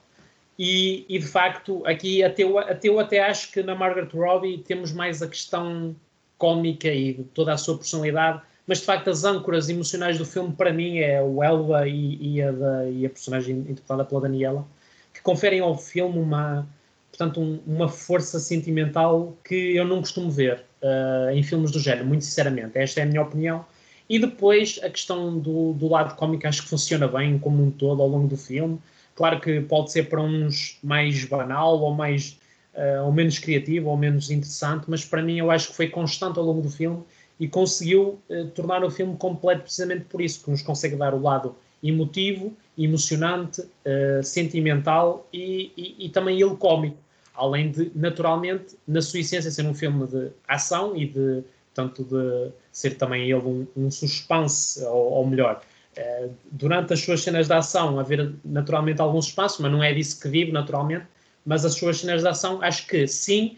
[0.58, 4.60] e, e, de facto, aqui até eu, até eu até acho que na Margaret Robbie
[4.60, 5.96] temos mais a questão
[6.38, 10.54] cómica e de toda a sua personalidade, mas de facto as âncoras emocionais do filme
[10.54, 14.66] para mim é o Elba e, e, a, da, e a personagem interpretada pela Daniela,
[15.14, 16.68] que conferem ao filme uma,
[17.14, 22.08] portanto, um, uma força sentimental que eu não costumo ver uh, em filmes do género,
[22.08, 22.78] muito sinceramente.
[22.78, 23.64] Esta é a minha opinião.
[24.10, 28.02] E depois a questão do, do lado cómico acho que funciona bem como um todo
[28.02, 28.80] ao longo do filme.
[29.16, 32.40] Claro que pode ser para uns mais banal ou mais
[32.74, 36.40] uh, ou menos criativo ou menos interessante, mas para mim eu acho que foi constante
[36.40, 37.04] ao longo do filme
[37.40, 41.22] e conseguiu uh, tornar o filme completo precisamente por isso, que nos consegue dar o
[41.22, 46.98] lado emotivo, emocionante, uh, sentimental e, e, e, também ele cómico.
[47.34, 51.44] Além de, naturalmente, na sua essência, ser um filme de ação e de,
[51.74, 55.62] tanto de ser também ele um, um suspense, ou, ou melhor,
[55.98, 60.20] uh, durante as suas cenas de ação haver naturalmente algum suspense, mas não é disso
[60.22, 61.06] que vive naturalmente,
[61.46, 63.58] mas as suas cenas de ação acho que sim,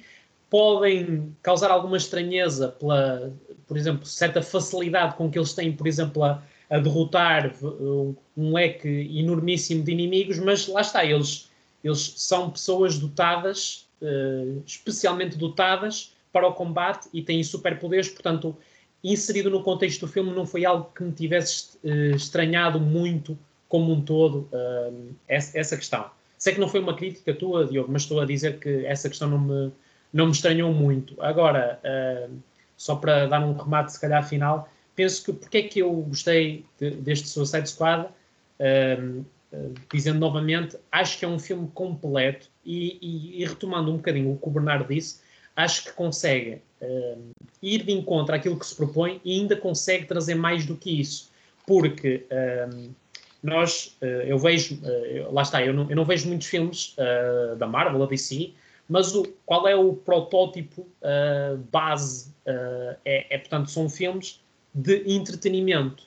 [0.49, 3.33] podem causar alguma estranheza pela,
[3.67, 7.53] por exemplo, certa facilidade com que eles têm, por exemplo, a, a derrotar
[8.37, 8.87] um leque
[9.19, 11.49] enormíssimo de inimigos, mas lá está, eles,
[11.85, 18.57] eles são pessoas dotadas, uh, especialmente dotadas para o combate e têm superpoderes, portanto,
[19.03, 23.37] inserido no contexto do filme não foi algo que me tivesse uh, estranhado muito
[23.69, 26.09] como um todo uh, essa, essa, questão.
[26.37, 29.29] Sei que não foi uma crítica tua, Diogo, mas estou a dizer que essa questão
[29.29, 29.71] não me,
[30.11, 31.15] não me estranhou muito.
[31.21, 31.79] Agora,
[32.75, 36.65] só para dar um remate, se calhar, final, penso que porque é que eu gostei
[36.79, 38.11] de, deste Suicide Squad, uh,
[38.59, 39.25] uh,
[39.91, 44.37] dizendo novamente, acho que é um filme completo e, e, e, retomando um bocadinho o
[44.37, 45.21] que o Bernardo disse,
[45.55, 47.31] acho que consegue uh,
[47.61, 51.31] ir de encontro àquilo que se propõe e ainda consegue trazer mais do que isso,
[51.65, 52.25] porque
[53.41, 54.79] nós, eu vejo,
[55.31, 56.95] lá está, eu não, eu não, vejo muitos filmes
[57.57, 58.53] da Marvel, da DC,
[58.87, 60.85] mas o, qual é o protótipo
[61.71, 62.35] base?
[62.45, 64.39] é, é, portanto, são filmes
[64.73, 66.03] de entretenimento.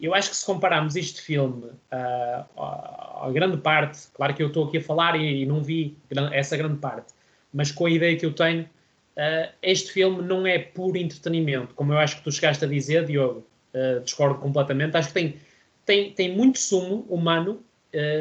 [0.00, 4.64] Eu acho que se compararmos este filme uh, a grande parte, claro que eu estou
[4.64, 5.96] aqui a falar e, e, não vi
[6.32, 7.12] essa grande parte,
[7.52, 11.92] mas com a ideia que eu tenho, uh, este filme não é puro entretenimento, como
[11.92, 14.96] eu acho que tu chegaste a dizer, Diogo, uh, discordo completamente.
[14.96, 15.36] Acho que tem,
[15.84, 17.62] tem, tem muito sumo humano,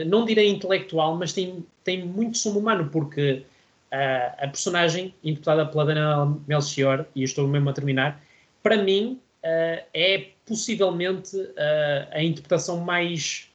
[0.07, 3.43] não direi intelectual, mas tem, tem muito sumo humano, porque
[3.91, 8.19] a personagem interpretada pela Dana Melchior, e estou mesmo a terminar,
[8.63, 13.49] para mim uh, é possivelmente uh, a interpretação mais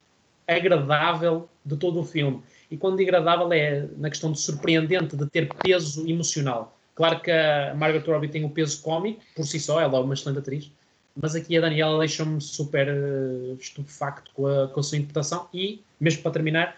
[0.47, 2.41] agradável de todo o filme.
[2.69, 6.77] E quando digo agradável é na questão de surpreendente, de ter peso emocional.
[6.95, 10.13] Claro que a Margaret Robbie tem o peso cómico, por si só, ela é uma
[10.13, 10.71] excelente atriz,
[11.15, 15.81] mas aqui a Daniela deixa-me super uh, estupefacto com a, com a sua interpretação e,
[15.99, 16.77] mesmo para terminar,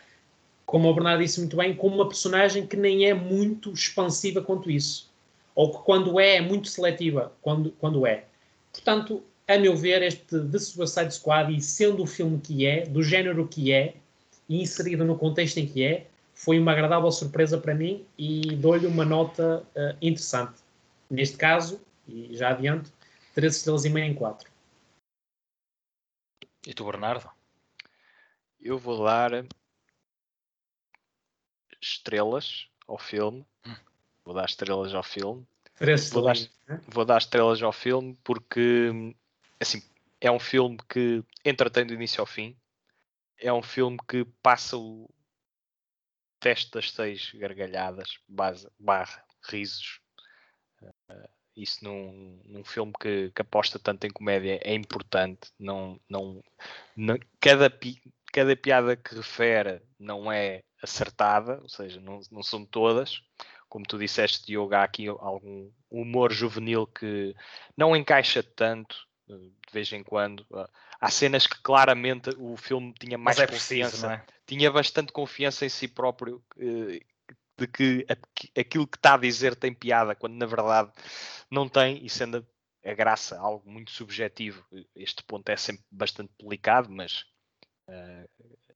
[0.65, 4.69] como o Bernardo disse muito bem, como uma personagem que nem é muito expansiva quanto
[4.69, 5.09] isso.
[5.55, 8.25] Ou que quando é, é muito seletiva, quando, quando é.
[8.77, 13.01] Portanto, a meu ver, este The Suicide Squad, e sendo o filme que é, do
[13.01, 13.95] género que é,
[14.47, 18.85] e inserido no contexto em que é, foi uma agradável surpresa para mim e dou-lhe
[18.85, 20.61] uma nota uh, interessante.
[21.09, 22.93] Neste caso, e já adianto,
[23.33, 24.49] 3 estrelas e meia em 4.
[26.67, 27.29] E tu, Bernardo?
[28.59, 29.43] Eu vou dar
[31.81, 33.43] estrelas ao filme.
[33.65, 33.75] Hum.
[34.23, 36.35] Vou dar estrelas ao filme Três Vou dar,
[36.67, 36.81] né?
[36.87, 38.91] vou dar estrelas ao filme porque
[39.59, 39.81] assim,
[40.19, 42.57] é um filme que entretém do início ao fim.
[43.39, 45.07] É um filme que passa o
[46.39, 49.99] teste das seis gargalhadas base- barra risos.
[50.81, 55.51] Eh, isso num, num filme que, que aposta tanto em comédia é importante.
[55.59, 56.43] Não, não,
[56.95, 58.01] não- cada, pi-
[58.33, 63.21] cada piada que refere não é acertada, ou seja, não, não são todas.
[63.69, 67.35] Como tu disseste, Diogo, há aqui algum humor juvenil que
[67.75, 68.95] não encaixa tanto
[69.29, 70.45] eh, de vez em quando.
[70.53, 74.25] Ah, Há cenas que claramente o filme tinha mais é confiança preciso, é?
[74.47, 77.01] tinha bastante confiança em si próprio eh,
[77.57, 78.05] de que
[78.57, 80.91] aquilo que está a dizer tem piada, quando na verdade
[81.49, 82.45] não tem, e sendo
[82.85, 84.63] a, graça algo muito subjetivo,
[84.95, 87.25] este ponto é sempre bastante delicado, mas
[87.87, 88.27] eh,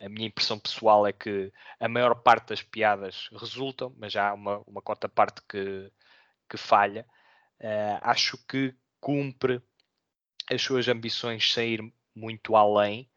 [0.02, 4.58] a minha impressão pessoal é que a maior parte das piadas resultam, mas há uma,
[4.66, 5.92] uma cota parte que,
[6.50, 7.06] que falha.
[7.60, 9.62] Eh, acho que cumpre
[10.50, 13.10] as suas ambições sem ir muito além.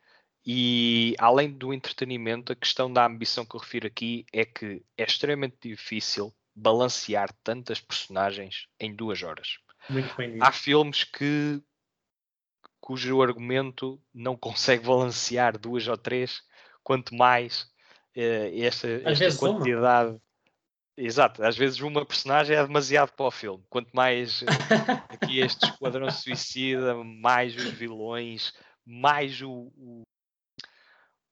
[0.46, 5.04] E além do entretenimento, a questão da ambição que eu refiro aqui é que é
[5.04, 9.58] extremamente difícil balancear tantas personagens em duas horas.
[9.88, 10.42] Muito bem dito.
[10.44, 11.62] Há filmes que
[12.78, 16.42] cujo argumento não consegue balancear duas ou três,
[16.84, 17.66] quanto mais
[18.14, 19.58] eh, esta, esta vezes uma.
[19.58, 20.20] quantidade.
[20.96, 23.64] Exato, às vezes uma personagem é demasiado para o filme.
[23.68, 24.46] Quanto mais eh,
[25.08, 28.52] aqui este esquadrão suicida, mais os vilões,
[28.86, 30.02] mais o, o,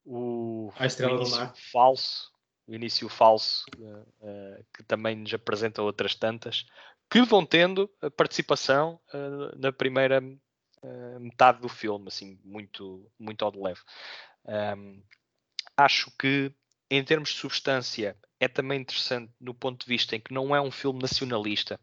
[0.04, 1.54] o, A Estrela o do Mar.
[1.70, 2.32] falso,
[2.66, 6.66] o início falso, eh, eh, que também nos apresenta outras tantas,
[7.10, 10.20] que vão tendo a participação eh, na primeira
[11.20, 13.78] metade do filme, assim, muito, muito ao de leve.
[14.44, 15.00] Ahm,
[15.84, 16.52] acho que,
[16.90, 20.60] em termos de substância, é também interessante no ponto de vista em que não é
[20.60, 21.80] um filme nacionalista.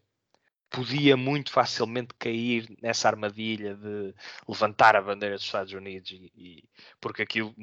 [0.70, 4.14] Podia muito facilmente cair nessa armadilha de
[4.48, 6.64] levantar a bandeira dos Estados Unidos, e, e-
[7.00, 7.54] porque aquilo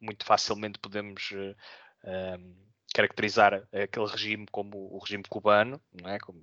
[0.00, 1.54] muito facilmente podemos eh,
[2.04, 2.54] ahm,
[2.94, 6.18] caracterizar aquele regime como o regime cubano, não é?
[6.18, 6.42] Como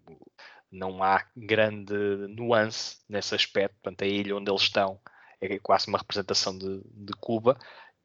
[0.71, 1.93] não há grande
[2.29, 3.75] nuance nesse aspecto.
[3.81, 4.99] Portanto, a ilha onde eles estão
[5.39, 7.57] é quase uma representação de, de Cuba.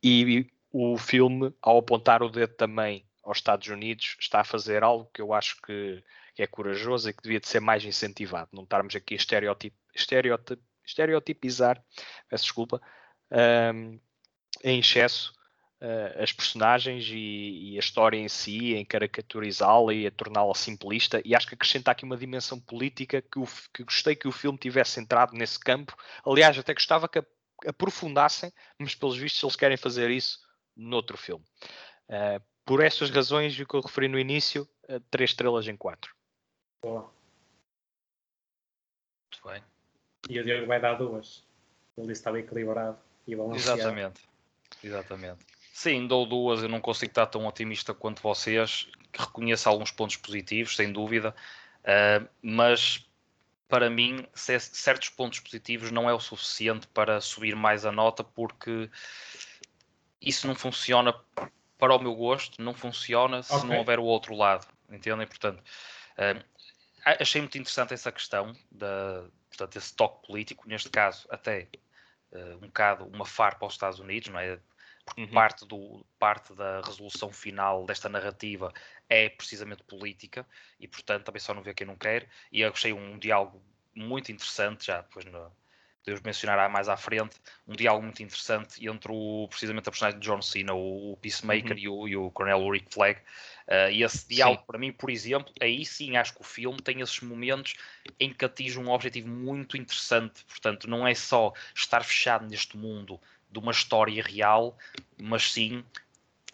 [0.02, 5.10] E o filme, ao apontar o dedo também aos Estados Unidos, está a fazer algo
[5.12, 8.50] que eu acho que, que é corajoso e que devia de ser mais incentivado.
[8.52, 11.82] Não estarmos aqui a estereotip, estereotip, estereotipizar,
[12.28, 12.80] peço desculpa,
[13.30, 13.98] ahm,
[14.62, 15.32] em excesso
[15.80, 21.22] uh, as personagens e, e a história em si, em caricaturizá-la e a torná-la simplista,
[21.24, 24.58] e acho que acrescenta aqui uma dimensão política que, o, que gostei que o filme
[24.58, 25.96] tivesse entrado nesse campo.
[26.24, 27.24] Aliás, até gostava que
[27.66, 30.45] aprofundassem, mas pelos vistos eles querem fazer isso
[30.76, 31.44] noutro filme.
[32.08, 35.76] Uh, por essas razões, e o que eu referi no início, uh, três estrelas em
[35.76, 36.14] quatro.
[36.82, 37.10] Boa.
[39.32, 39.62] Muito bem.
[40.28, 41.44] E o Diogo vai dar duas.
[41.96, 43.80] Ele disse que estava equilibrado e balanceado.
[43.80, 44.28] Exatamente.
[44.82, 45.46] Exatamente.
[45.72, 48.88] Sim, dou duas, eu não consigo estar tão otimista quanto vocês.
[49.12, 51.34] Reconheço alguns pontos positivos, sem dúvida,
[51.80, 53.06] uh, mas
[53.68, 58.22] para mim, ce- certos pontos positivos não é o suficiente para subir mais a nota,
[58.22, 58.90] porque
[60.26, 61.14] isso não funciona
[61.78, 63.68] para o meu gosto, não funciona se Ok.
[63.68, 65.26] não houver o outro lado, entendem?
[65.26, 65.60] Portanto,
[66.18, 66.44] uh,
[67.04, 71.68] achei muito interessante essa questão, da, portanto, esse toque político, neste caso, até
[72.32, 74.58] uh, um bocado uma farpa aos Estados Unidos, não é?
[75.04, 75.28] Porque Uhum.
[75.28, 78.74] parte, do, parte da resolução final desta narrativa
[79.08, 80.44] é precisamente política
[80.80, 82.28] e, portanto, também só não vê quem não quer.
[82.50, 83.62] E eu achei um diálogo
[83.94, 85.52] muito interessante, já depois no,
[86.06, 90.24] podemos mencionar mais à frente, um diálogo muito interessante entre o, precisamente a personagem de
[90.24, 91.78] John Cena, o, Peacemaker Uhum.
[91.78, 93.18] e, o, e o Coronel Ulrich Flag.
[93.66, 97.00] Uh, e esse diálogo, para mim, por exemplo, aí sim acho que o filme tem
[97.00, 97.74] esses momentos
[98.20, 100.44] em que atinge um objetivo muito interessante.
[100.44, 104.78] Portanto, não é só estar fechado neste mundo de uma história real,
[105.18, 105.84] mas sim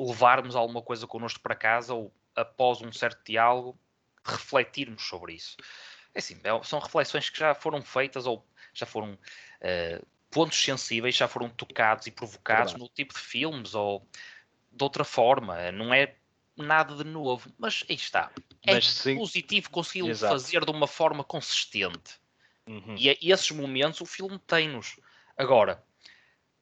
[0.00, 3.78] levarmos alguma coisa connosco para casa ou após um certo diálogo
[4.24, 5.58] refletirmos sobre isso.
[6.14, 9.18] É assim, é- são reflexões que já foram feitas ou já foram
[9.61, 12.90] eh, pontos sensíveis, já foram tocados e provocados Verdade.
[12.90, 14.06] no tipo de filmes ou
[14.70, 15.70] de outra forma.
[15.72, 16.14] Não é
[16.56, 18.30] nada de novo, mas aí está.
[18.66, 20.35] É Mas sim- positivo conseguir Exato.
[20.35, 22.20] fazer de uma forma consistente.
[22.66, 22.94] Uhum.
[22.96, 24.96] E, e esses momentos o filme tem-nos.
[25.37, 25.82] Agora,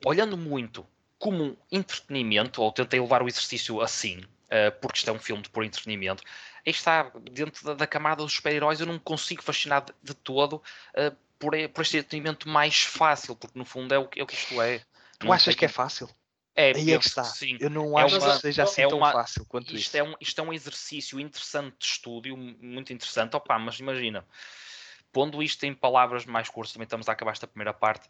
[0.04, 0.86] olhando muito
[1.18, 5.42] como um entretenimento, ou tentei levar o exercício assim, eh, porque isto é um filme
[5.42, 6.22] de por entretenimento,
[6.66, 10.62] aí está, dentro da, da camada dos super-heróis, eu não consigo fascinar de, de todo
[10.94, 14.22] eh, por, e- por este entretenimento mais fácil, porque no fundo é o, que- é
[14.22, 14.78] o que isto é.
[15.18, 16.08] Tu Não achas que é fácil?
[16.54, 17.24] É, Aí é que está.
[17.24, 17.56] sim.
[17.60, 19.96] Eu não É acho uma- que seja assim é tão uma- fácil quanto Isto isso.
[19.96, 23.34] é, um, isto é um exercício interessante de estúdio, muito interessante.
[23.34, 24.24] Opa, mas imagina,
[25.12, 28.08] pondo isto em palavras mais curtas, também estamos a acabar esta primeira parte.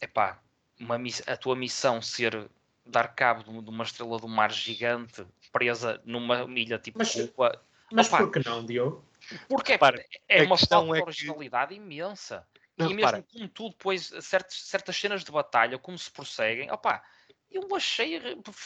[0.00, 0.38] Epá,
[0.80, 2.48] uma, a tua missão ser
[2.86, 7.62] dar cabo de uma estrela do mar gigante presa numa ilha tipo Mas- Cuba.
[7.92, 8.18] Mas Opa.
[8.18, 9.04] por que não, Diogo?
[9.48, 12.46] Porque é, Repara, é uma questão falta de é que- originalidade imensa.
[12.76, 13.24] Não, e mesmo repara.
[13.32, 17.02] como tudo, depois, certas, certas cenas de batalha, como se prosseguem, opá,
[17.50, 18.20] eu achei.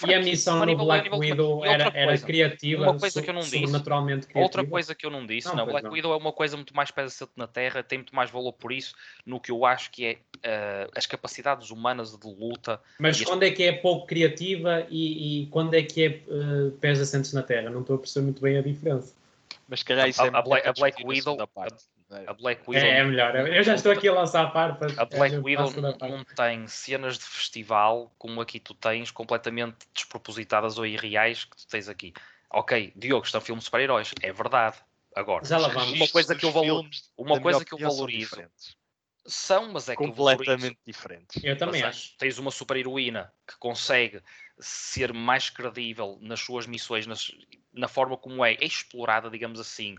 [0.06, 3.58] E a missão no Black Widow era, era criativa, Uma coisa que eu não disse.
[3.60, 4.40] sobrenaturalmente criativa.
[4.44, 5.92] Outra coisa que eu não disse, Não, não, Black não.
[5.92, 8.94] Widow é uma coisa muito mais presente na Terra, tem muito mais valor por isso,
[9.24, 12.82] no que eu acho que é eh, as capacidades humanas de luta.
[12.98, 16.72] Mas Este- quando é que é pouco criativa e, e quando é que é uh,
[16.72, 17.70] pés assentes na terra?
[17.70, 19.14] Não estou a perceber muito bem a diferença.
[19.72, 22.24] Mas se calhar isso A- é a Black- a Black discutir na Widow- parte, é?
[22.26, 23.34] A Black Widow, É, é melhor.
[23.48, 24.42] Eu já estou aqui a lançar
[24.98, 26.12] a Black É, Widow passo da não, parte.
[26.12, 31.66] não tem cenas de festival como aqui tu tens, completamente despropositadas ou irreais que tu
[31.66, 32.12] tens aqui.
[32.50, 34.76] Ok, Diogo, isto é um filme de super-heróis, é verdade.
[35.16, 35.92] Agora, Já lá Os vamos.
[35.98, 36.50] Uma coisa que eu
[37.16, 38.36] uma coisa que eu valorizo.
[39.24, 41.42] São, mas é completamente diferentes.
[41.42, 42.16] Eu também Mas, acho.
[42.18, 44.20] Tens uma super-heroína que consegue
[44.58, 47.30] ser mais credível nas suas missões, nas-
[47.72, 49.96] na forma como é explorada, digamos assim,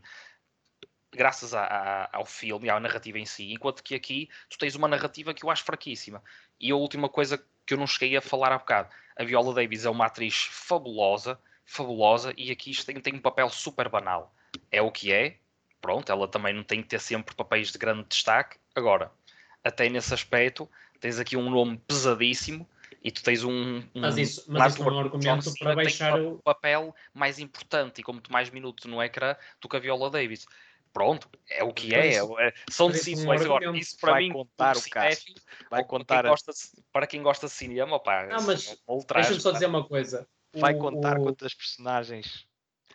[1.12, 3.54] graças a- a- ao filme e à narrativa em si.
[3.54, 6.24] Enquanto que aqui tu tens uma narrativa que eu acho fraquíssima.
[6.60, 9.86] E a última coisa que eu não cheguei a falar há bocado: a Viola Davis
[9.86, 14.34] é uma atriz fabulosa, fabulosa, e aqui isto tem, tem um papel super banal.
[14.72, 15.38] É o que é.
[15.80, 18.58] Pronto, ela também não tem que ter sempre papéis de grande destaque.
[18.76, 19.12] Agora,
[19.64, 22.68] até nesse aspecto, tens aqui um nome pesadíssimo
[23.04, 23.78] e tu tens um.
[23.94, 26.40] um Mas isso, um mas isso não é um argumento para baixar um o.
[26.42, 30.46] papel mais importante e com muito mais minutos no ecrã do que a Viola Davis.
[30.92, 32.08] Pronto, é o que é.
[32.10, 33.42] isso- é- são decisões.
[33.42, 33.82] Agora, argumento.
[33.84, 35.16] isso para Vai mim, contar o caso.
[35.16, 38.78] cinéfilo, Vai contar, quem gosta de- para quem gosta de cinema, pá, Não, mas é
[39.16, 40.28] Deixa-me só dizer uma coisa.
[40.54, 42.46] vai O- contar o- quantas personagens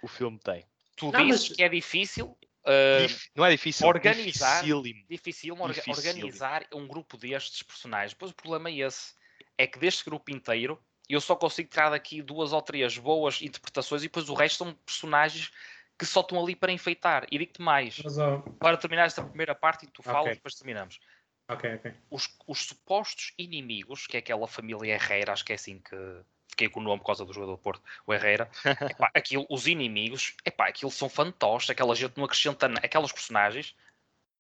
[0.01, 0.65] o filme tem.
[0.97, 2.38] Tu Não, dizes mas- que é difícil.
[2.69, 5.05] Uh, Dif- não é difícil, organizar- dificílimo.
[5.09, 6.27] difícil orga- Dificílimo.
[6.27, 8.15] organizar um grupo destes personagens.
[8.15, 9.15] Pois o problema é esse.
[9.57, 14.03] É que deste grupo inteiro eu só consigo tirar daqui duas ou três boas interpretações
[14.03, 15.51] e depois o resto são personagens
[15.99, 17.27] que só estão ali para enfeitar.
[17.33, 18.15] E digo-te mais, Mas,
[18.61, 20.35] para terminar esta primeira parte e tu falas, Ok.
[20.35, 21.01] depois terminamos.
[21.49, 21.93] ok, ok.
[22.11, 25.97] Os, os supostos inimigos, que é aquela família Herrera, acho que é assim que
[26.59, 28.51] fiquei com o nome por causa do jogador do Porto, o Herrera,
[28.91, 33.77] epá, aquilo, os inimigos, epá, aquilo são fantoches, aquela gente não acrescenta, aquelas personagens,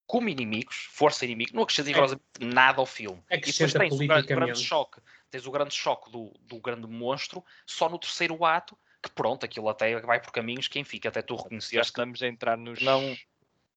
[0.04, 3.22] como inimigos, força inimigo, não acrescenta rigorosamente nada ao filme.
[3.31, 5.00] E depois tens o grande, grande choque,
[5.31, 9.68] tens o grande choque do, do grande monstro só no terceiro ato, que pronto, aquilo
[9.68, 12.83] até vai por caminhos, quem fica, até tu Já reconheceste que estamos a entrar nos.
[12.83, 13.16] Não.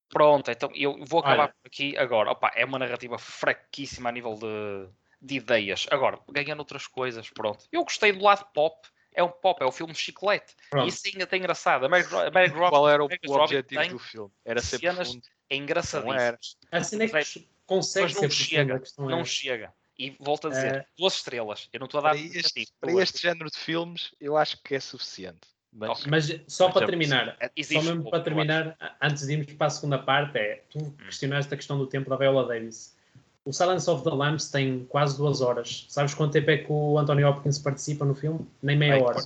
[0.10, 1.54] Pronto, então eu vou acabar Olha.
[1.62, 2.32] por aqui agora.
[2.32, 4.90] Opa, é uma narrativa fraquíssima a nível de,
[5.22, 5.86] de ideias.
[5.92, 7.66] Agora, ganhando outras coisas, pronto.
[7.72, 8.88] Eu gostei do lado pop.
[9.14, 10.54] É um pop, é o filme chiclete.
[10.68, 10.88] E Pronto.
[10.88, 11.86] isso ainda tem engraçado.
[11.86, 14.32] A Mary, a Mary Robbins, Qual era o, o objetivo do filme?
[14.46, 16.14] Era ser cenas- profundo.
[16.14, 16.40] é era.
[16.72, 18.76] A cena é que consegue Mas ser não profundo, chega.
[18.76, 19.74] a questão Não é- chega.
[20.00, 20.86] E volto a dizer, É.
[20.98, 21.68] duas estrelas.
[21.74, 24.58] Eu não estou a dar Para este, indicativo, para este género de filmes, eu acho
[24.64, 25.42] que é suficiente.
[25.74, 26.04] Mas Ok.
[26.10, 29.68] Mas só Mas para é terminar, É, só mesmo para terminar, antes de irmos para
[29.68, 30.92] a segunda parte, é tu Hum.
[31.06, 32.96] questionaste a questão do tempo da Viola Davis.
[33.44, 35.86] O Silence of the Lambs tem quase duas horas.
[35.90, 38.48] Sabes quanto tempo é que o Anthony Hopkins participa no filme?
[38.62, 39.20] Nem meia Ai, hora.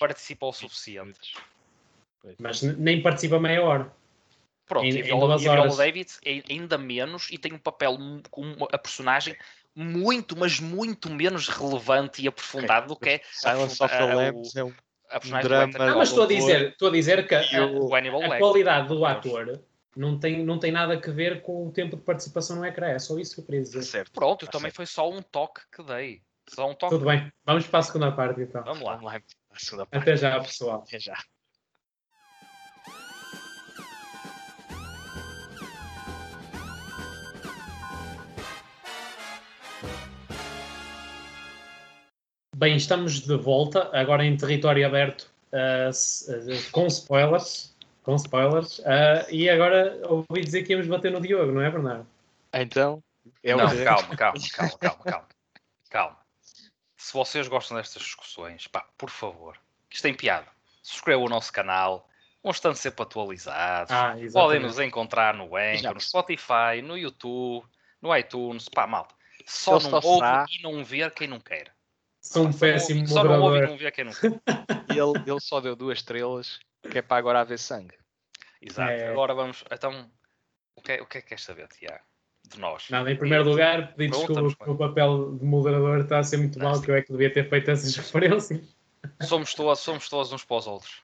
[0.00, 1.34] Participa o suficiente.
[2.40, 3.92] Mas nem participa meia hora.
[4.66, 5.76] Pronto, Em- e a Viola, duas e a Viola horas.
[5.76, 7.96] Davis é ainda menos e tem um papel
[8.30, 9.36] com a personagem
[9.74, 14.14] muito, mas muito menos relevante e aprofundado do que é Silence of the a- a-
[14.14, 14.72] Lambs é um.
[15.10, 15.72] a personagem drama.
[15.72, 18.24] do Ah, mas estou a dizer, estou a dizer que a, o- o Hannibal a
[18.24, 18.38] Lecter.
[18.40, 19.60] qualidade do ator
[19.96, 22.88] não tem, não tem nada a ver com o tempo de participação no ecrã.
[22.88, 23.82] É só isso que eu queria dizer.
[23.82, 24.12] Certo.
[24.12, 24.76] Pronto, Tá também certo.
[24.76, 26.22] foi só um toque que dei.
[26.48, 26.94] Só um toque.
[26.94, 28.64] Tudo bem, vamos para a segunda parte então.
[28.64, 28.96] Vamos lá.
[28.96, 29.20] Vamos lá,
[29.86, 29.88] parte.
[29.92, 30.82] Até já, pessoal.
[30.86, 31.16] Até já.
[42.56, 47.71] Bem, estamos de volta, agora em território aberto, uh, uh, com spoilers.
[48.02, 48.78] Com spoilers.
[48.80, 52.06] uh, e agora ouvi dizer que íamos bater no Diogo, não é, Bernardo?
[52.52, 53.02] Então,
[53.42, 55.28] é o não, calma, calma, calma, calma, calma.
[55.90, 56.18] Calma.
[56.96, 59.56] Se vocês gostam destas discussões, pá, por favor,
[59.88, 60.46] que isto tem piada.
[60.82, 62.08] Subscrevam o nosso canal,
[62.42, 63.92] vão estando sempre atualizados.
[63.92, 66.00] Ah, Podem nos encontrar no Anchor, no.
[66.00, 67.64] Spotify, no YouTube,
[68.00, 68.68] no iTunes.
[68.68, 69.14] Pá, malta.
[69.46, 71.72] Só Ele não ouve será- e não ver quem não quer.
[72.20, 73.68] Sou um Só não péssimo ouve- Só não ouve e moderador.
[73.70, 74.28] não vê quem não quer.
[74.90, 76.60] ele, ele só deu duas estrelas,
[76.90, 77.96] que é para agora haver sangue.
[78.60, 78.90] Exato.
[78.92, 79.08] É.
[79.08, 79.64] Agora vamos.
[79.70, 80.10] Então,
[80.76, 82.02] o que, é, o que é que queres saber, Tiago?
[82.48, 82.88] De nós.
[82.90, 86.38] Nada, em primeiro lugar, pedir desculpa porque o meu papel de moderador está a ser
[86.38, 88.60] muito mal, que eu é que devia ter feito essas referências.
[89.22, 91.02] Somos todos, somos todos uns para os outros.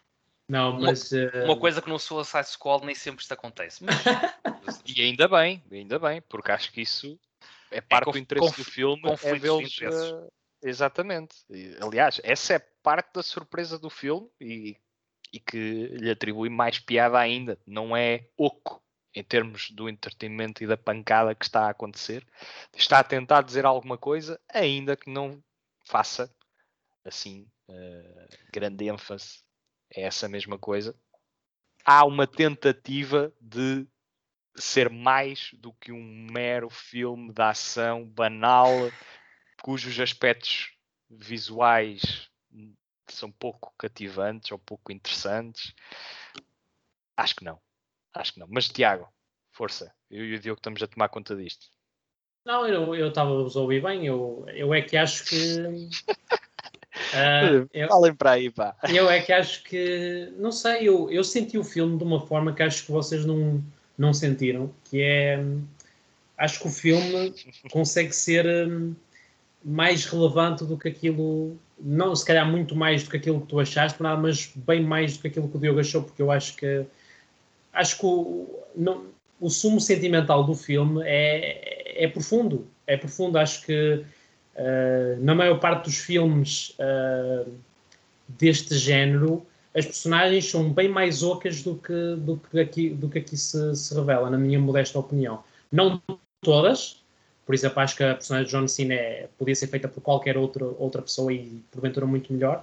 [0.48, 1.12] Não, mas.
[1.12, 3.84] uh, Uma coisa que no Suicide Squad nem sempre isto acontece.
[3.84, 3.94] Mas
[4.86, 7.18] E ainda bem, ainda bem, porque acho que isso
[7.70, 9.02] é parte conf- do interesse do filme.
[9.04, 9.72] É conflitos de vê-los.
[9.76, 10.12] interesses.
[10.12, 10.28] eh,
[10.68, 11.36] exatamente.
[11.50, 14.76] E, aliás, essa é parte da surpresa do filme e,
[15.32, 17.58] e que lhe atribui mais piada ainda.
[17.66, 18.82] Não é oco
[19.14, 22.26] em termos do entretenimento e da pancada que está a acontecer.
[22.76, 25.42] Está a tentar dizer alguma coisa, ainda que não
[25.84, 26.32] faça
[27.04, 29.42] assim eh, grande ênfase
[29.96, 30.94] a essa mesma coisa.
[31.84, 33.86] Há uma tentativa de
[34.54, 38.70] ser mais do que um mero filme de ação banal,
[39.62, 40.72] cujos aspectos
[41.10, 42.28] visuais
[43.14, 45.74] são pouco cativantes ou pouco interessantes.
[47.16, 47.58] Acho que não.
[48.14, 48.46] Acho que não.
[48.48, 49.08] Mas Tiago,
[49.52, 49.92] força.
[50.10, 51.66] Eu e o Diogo estamos a tomar conta disto.
[52.44, 54.06] Não, eu eu estava a ouvir bem.
[54.06, 55.36] Eu, eu é que acho que.
[57.72, 58.76] eu, Falem para aí, pá.
[58.88, 60.32] eu é que acho que.
[60.36, 63.62] Não sei, eu, eu senti o filme de uma forma que acho que vocês não,
[63.98, 64.72] não sentiram.
[64.84, 65.44] Que é.
[66.38, 67.34] Acho que o filme
[67.70, 68.94] consegue ser hum,
[69.62, 71.58] mais relevante do que aquilo.
[71.80, 75.20] Não, se calhar muito mais do que aquilo que tu achaste, mas bem mais do
[75.20, 76.84] que aquilo que o Diogo achou, porque eu acho que.
[77.72, 79.04] Acho que o, não,
[79.40, 82.66] o sumo sentimental do filme é, é profundo.
[82.86, 83.38] É profundo.
[83.38, 84.04] Acho que
[84.56, 87.48] uh, na maior parte dos filmes uh,
[88.28, 93.18] deste género, as personagens são bem mais ocas do que, do que aqui, do que
[93.18, 95.44] aqui se, se revela, na minha modesta opinião.
[95.70, 96.02] Não
[96.40, 96.97] todas,
[97.48, 100.36] por exemplo, acho que a personagem de John Cena é, podia ser feita por qualquer
[100.36, 102.62] outra, outra pessoa e porventura muito melhor,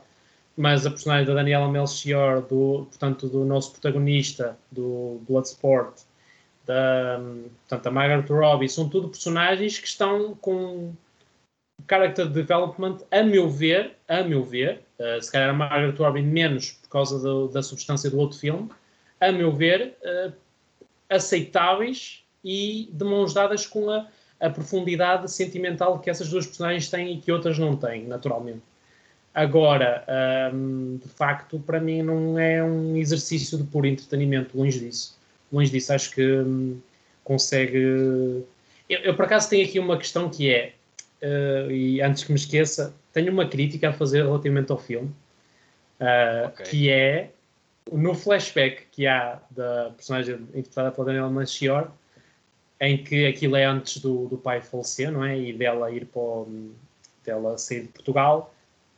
[0.55, 6.01] mas a personagem da Daniela Melchior, do, portanto, do nosso protagonista do Bloodsport,
[6.67, 7.19] da,
[7.61, 10.93] portanto, da Margaret Robbie, são tudo personagens que estão com
[11.89, 16.73] character development, a meu ver, a meu ver, uh, se calhar a Margaret Robbie menos
[16.73, 18.69] por causa do, da substância do outro filme,
[19.19, 20.31] a meu ver, uh,
[21.09, 24.05] aceitáveis e de mãos dadas com a,
[24.39, 28.61] a profundidade sentimental que essas duas personagens têm e que outras não têm, naturalmente.
[29.33, 30.05] Agora,
[30.53, 35.17] um, de facto, para mim não é um exercício de puro entretenimento, longe disso.
[35.51, 36.79] Longe disso, acho que um,
[37.23, 37.77] consegue.
[38.89, 40.73] Eu, eu, por acaso, tenho aqui uma questão que é,
[41.21, 45.09] uh, e antes que me esqueça, tenho uma crítica a fazer relativamente ao filme,
[45.99, 46.65] uh, okay.
[46.65, 47.29] que é
[47.91, 51.91] no flashback que há da personagem interpretada pela Daniela Melchior,
[52.79, 55.37] em que aquilo é antes do, do pai falecer, não é?
[55.37, 56.71] E dela ir para o,
[57.23, 58.53] dela sair de Portugal.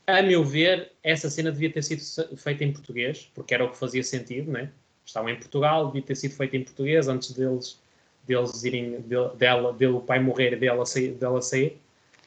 [0.05, 3.78] A meu ver, essa cena devia ter sido feita em português, porque era o que
[3.78, 4.71] fazia sentido, não é?
[5.05, 7.80] Estavam em Portugal, devia ter sido feita em português antes deles,
[8.25, 11.80] deles irem, de, dela, dele, o pai morrer e dela sair, dela sair.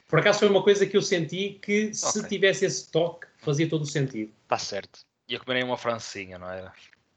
[0.09, 2.30] Por acaso foi uma coisa que eu senti que se okay.
[2.30, 4.30] tivesse esse toque fazia todo o sentido.
[4.42, 5.01] Está certo.
[5.28, 6.72] Ia comer uma francinha, não era?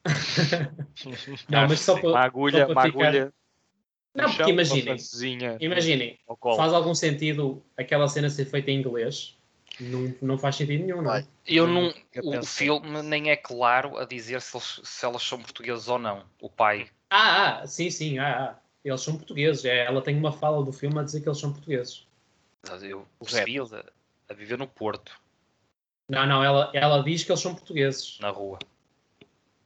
[1.49, 2.09] não, mas só para.
[2.09, 3.07] Uma agulha, só para uma ficar...
[3.07, 3.33] agulha.
[4.15, 4.97] Não, porque imaginem,
[5.59, 6.19] imaginem,
[6.55, 9.35] faz algum sentido aquela cena ser feita em inglês?
[9.79, 11.25] Não, não faz sentido nenhum, não é?
[11.47, 11.91] Eu não,
[12.23, 16.23] o filme nem é claro a dizer se, eles, se elas são portugueses ou não,
[16.39, 16.87] o pai.
[17.09, 19.65] Ah, ah sim, sim, ah, ah, eles são portugueses.
[19.65, 22.05] É, ela tem uma fala do filme a dizer que eles são portugueses.
[22.81, 23.63] Eu percebi a,
[24.29, 25.19] a viver no Porto.
[26.07, 28.19] Não, não, ela, ela diz que eles são portugueses.
[28.19, 28.59] Na rua.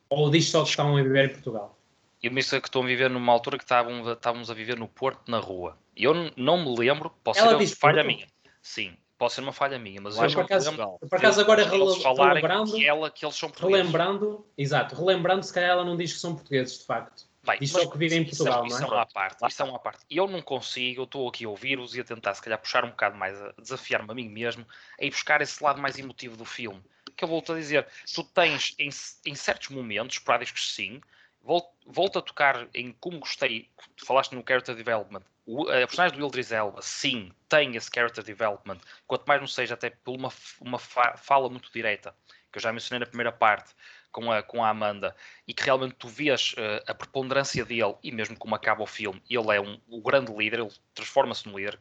[0.09, 1.76] Ou diz só que estão a viver em Portugal.
[2.21, 4.87] Eu me disse que estou a viver numa altura que estávamos, estávamos a viver no
[4.87, 5.77] Porto, na rua.
[5.95, 8.07] E eu não me lembro, pode ela ser uma falha Porto?
[8.07, 8.27] minha.
[8.61, 10.97] Sim, pode ser uma falha minha, mas Eu, eu por acaso, lembro.
[10.99, 13.81] por acaso agora relembrando, que, ela, que eles são portugueses.
[13.81, 17.25] relembrando, exato, relembrando, se calhar ela não diz que são portugueses, de facto.
[17.43, 18.85] Bem, Diz só que vivem em isso- Portugal, isso, não é?
[18.85, 20.05] Isso é uma parte, isso é uma parte.
[20.09, 22.89] Eu não consigo, eu estou aqui a ouvir-vos e a tentar, se calhar, puxar um
[22.89, 24.65] bocado mais, a desafiar-me a mim mesmo,
[24.99, 26.83] a ir buscar esse lado mais emotivo do filme.
[27.15, 28.89] Que eu volto a dizer, tu tens, em,
[29.25, 30.99] em certos momentos, esporádicos sim,
[31.47, 36.27] volto, a tocar em como gostei, tu falaste no character development, o, a personagem do
[36.27, 40.29] Idris Elba, sim, tem esse character development, quanto mais não seja até por uma,
[40.59, 42.13] uma fa- fala muito direta,
[42.51, 43.73] que eu já mencionei na primeira parte,
[44.11, 45.15] com a, com a Amanda,
[45.47, 49.21] e que realmente tu vês eh, a preponderância dele, e mesmo como acaba o filme,
[49.29, 51.79] ele é um, o grande líder, ele transforma-se no líder,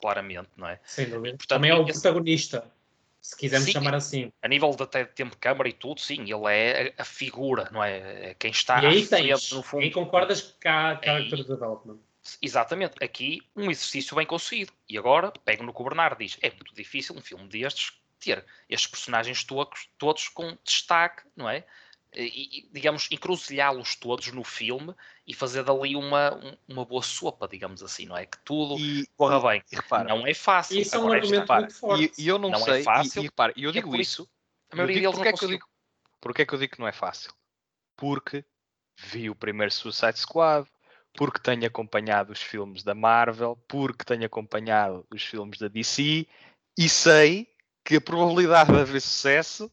[0.00, 0.78] claramente, não é?
[0.84, 1.36] Sem dúvida.
[1.38, 2.70] Portanto, Também é o esse- protagonista,
[3.28, 3.72] se quisermos Sim.
[3.72, 4.32] chamar assim.
[4.40, 7.84] A nível de até tempo de câmara e tudo, sim, ele é a, figura, não
[7.84, 8.30] é?
[8.30, 9.82] É Quem está e aí tens, no fundo.
[9.82, 11.98] aí concordas que há Aí- character development.
[12.40, 14.72] Exatamente, aqui um exercício bem conseguido.
[14.88, 18.44] E agora pego no que o Bernardo diz: é muito difícil um filme destes ter
[18.68, 21.66] estes personagens todos, todos com destaque, não é?
[22.14, 24.94] E, digamos, encruzilhá-los todos no filme
[25.26, 28.24] e fazer dali uma, um- uma boa sopa, digamos assim, não é?
[28.24, 29.62] Que tudo E, corra bem.
[29.70, 30.80] e repara, Não é fácil.
[30.80, 32.12] Isso é um argumento repara, muito forte.
[32.18, 34.00] e, e eu não, Não é sei, e- fácil, e, repara, eu é digo por
[34.00, 34.28] isso,
[34.70, 35.68] A maioria eu digo, deles não porque, é que eu digo,
[36.20, 37.32] porque é que eu digo que não é fácil?
[37.96, 38.44] porque
[38.96, 40.68] vi o primeiro Suicide Squad,
[41.14, 46.26] porque tenho acompanhado os filmes da Marvel, porque tenho acompanhado os filmes da DC
[46.78, 47.48] e sei
[47.84, 49.70] que a probabilidade de haver sucesso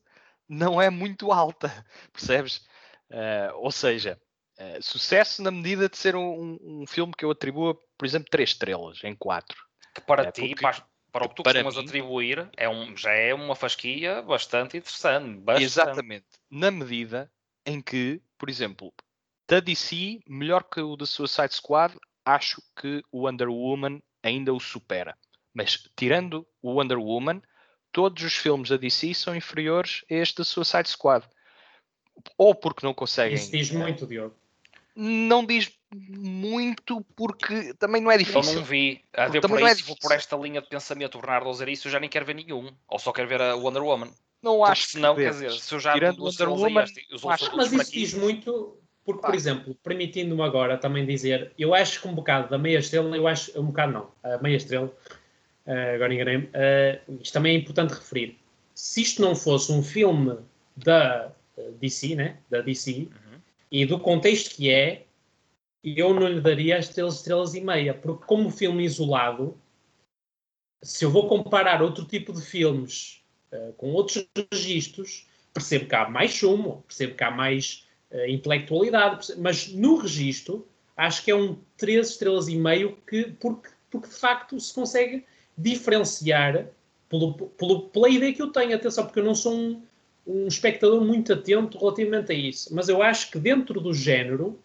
[0.48, 1.72] não é muito alta,
[2.14, 2.66] percebes?
[3.10, 4.20] Uh, ou seja,
[4.60, 8.50] uh, sucesso na medida de ser um, um, filme que eu atribuo, por exemplo, três
[8.50, 9.58] estrelas em quatro.
[9.94, 12.96] Que para uh, ti, para, para o que tu para costumas mim, atribuir, é um,
[12.98, 15.40] já é uma fasquia bastante interessante.
[15.40, 15.64] Bastante.
[15.64, 16.26] Exatamente.
[16.50, 17.32] Na medida
[17.66, 18.94] em que, por exemplo,
[19.48, 24.60] da DC, melhor que o da Suicide Squad, acho que o Wonder Woman ainda o
[24.60, 25.16] supera.
[25.54, 27.42] Mas tirando o Wonder Woman,
[27.96, 31.26] todos os filmes da DC são inferiores a este da Suicide Squad.
[32.38, 33.36] Ou porque não conseguem.
[33.36, 34.36] Isso diz muito, Diogo.
[34.94, 38.52] Não diz muito porque também não é difícil.
[38.52, 39.02] Eu não vi.
[39.14, 41.92] A ver por, é por esta linha de pensamento, o Bernardo a dizer isso, eu
[41.94, 42.70] já nem quero ver nenhum.
[42.86, 44.12] Ou só quero ver a Wonder Woman.
[44.42, 47.26] Não acho porque senão, que quer dizer, se eu já Tirando Wonder Woman, este, os
[47.26, 52.08] acho, mas isso diz muito porque, por exemplo, permitindo-me agora também dizer, eu acho que
[52.08, 54.92] um bocado da meia estrela, eu acho, um bocado não, a meia estrela,
[55.68, 58.38] uh, agora enganei-me, uh, isto também é importante referir.
[58.74, 60.38] Se isto não fosse um filme
[60.76, 63.40] da eh, DC, né, da DC, uhum.
[63.72, 65.06] e do contexto que é,
[65.84, 69.58] eu não lhe daria as três estrelas e meia, porque como filme isolado,
[70.84, 76.10] se eu vou comparar outro tipo de filmes uh, com outros registros, percebo que há
[76.10, 81.58] mais sumo, percebo que há mais uh, intelectualidade, mas no registro acho que é um
[81.78, 85.26] 3 estrelas e meio que, porque, porque de facto se consegue
[85.58, 86.68] diferenciar
[87.10, 89.84] pelo, pelo, pela ideia que eu tenho, atenção, porque eu não sou um,
[90.26, 94.60] um espectador muito atento relativamente a isso, mas eu acho que dentro do género,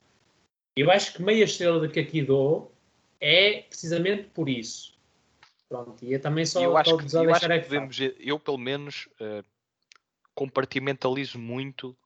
[0.76, 2.72] eu acho que meia estrela de que aqui dou
[3.20, 4.98] é precisamente por isso.
[5.68, 9.08] Pronto, e eu também só eu acho que, eu, acho que devemos, eu pelo menos
[9.20, 9.44] uh,
[10.34, 11.96] compartimentalizo muito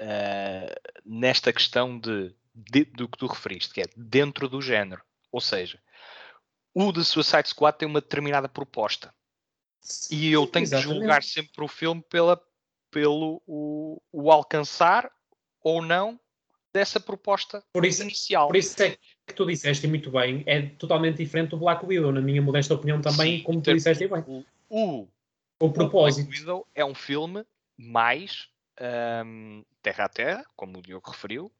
[0.00, 5.02] uh, nesta questão de, de, do que tu referiste, que é dentro do género.
[5.32, 5.80] Ou seja,
[6.74, 9.14] o de Suicide Squad tem uma determinada proposta.
[10.10, 10.88] E eu tenho Exatamente.
[10.88, 12.42] que julgar sempre o filme pela,
[12.90, 15.10] pelo o, o, alcançar
[15.62, 16.18] ou não
[16.72, 18.48] dessa proposta por isso, inicial.
[18.48, 18.96] Por isso é
[19.26, 23.00] que tu disseste muito bem, é totalmente diferente do Black Widow, na minha modesta opinião
[23.00, 24.24] também, Sim, como tu disseste bem.
[24.26, 25.08] O, o,
[25.60, 26.26] o propósito.
[26.26, 27.46] Black Widow é um filme
[27.76, 28.48] mais
[29.24, 31.52] um, terra a terra, como o Diogo referiu.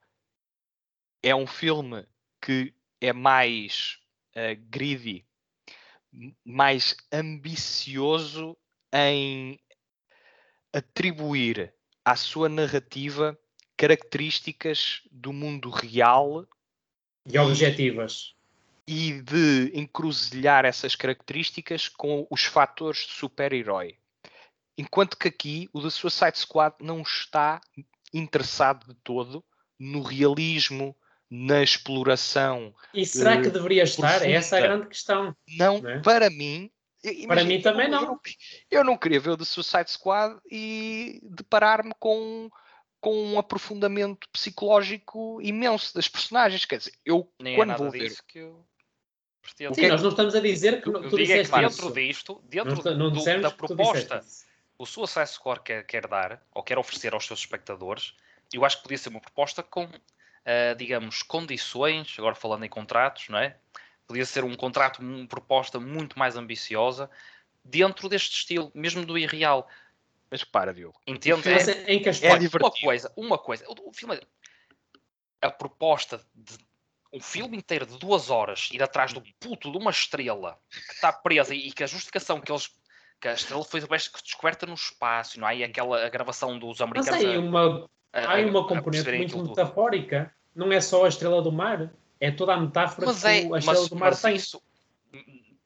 [1.23, 2.07] É um filme
[2.41, 3.99] que é mais
[4.37, 5.25] uh, greedy,
[6.45, 8.57] mais ambicioso
[8.93, 9.59] em
[10.73, 11.73] atribuir
[12.05, 13.39] à sua narrativa
[13.77, 16.47] características do mundo real
[17.27, 18.35] e objetivas
[18.87, 23.99] e de encruzilhar essas características com os fatores de super-herói.
[24.77, 27.61] Enquanto que aqui o da Suicide Squad não está
[28.13, 29.45] interessado de todo
[29.79, 30.95] no realismo,
[31.31, 32.75] na exploração.
[32.93, 34.09] E será uh, que deveria estar?
[34.09, 34.31] Profunda.
[34.31, 35.37] Essa é a grande questão.
[35.57, 35.99] Não, não é?
[36.01, 36.71] para mim.
[37.03, 38.03] Imagina, para mim também não.
[38.05, 38.21] Eu,
[38.71, 42.49] eu, não queria ver o The Suicide Squad e deparar-me com,
[43.01, 46.65] com um aprofundamento psicológico imenso das personagens.
[46.65, 48.15] Quer dizer, eu Nem é quando é vou ver.
[48.27, 48.65] Que eu...
[49.75, 53.11] Sim, nós não estamos a dizer que tu disseste é que dentro disto, dentro não,
[53.11, 54.25] não do, da proposta,
[54.79, 58.15] o Suicide Squad quer, quer dar, ou quer oferecer aos seus espectadores,
[58.55, 59.87] eu acho que podia ser uma proposta com
[60.45, 63.57] uh, digamos, condições, agora falando em contratos, não é?
[64.07, 67.11] Podia ser um contrato, uma proposta muito mais ambiciosa
[67.65, 69.69] dentro deste estilo, mesmo do irreal.
[70.31, 71.01] Mas para, Diogo.
[71.07, 71.49] Entende?
[71.49, 72.13] É, em que é
[72.61, 73.65] uma coisa, uma coisa.
[73.69, 74.21] O, filme,
[75.41, 76.59] a proposta de
[77.13, 81.13] um filme inteiro de duas horas ir atrás do puto de uma estrela que está
[81.13, 82.69] presa e que a justificação que eles
[83.21, 85.59] que a estrela foi descoberta no espaço, não é?
[85.59, 87.23] E aquela a gravação dos americanos.
[87.23, 90.33] Mas aí uma Há uma componente muito metafórica.
[90.55, 91.93] Não é só a estrela do mar.
[92.21, 94.37] É toda a metáfora mas que é, a estrela mas, do mar tem.
[94.37, 94.63] Isso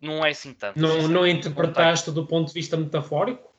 [0.01, 0.79] não é assim tanto.
[0.79, 3.53] Não, não interpretaste do ponto de vista metafórico?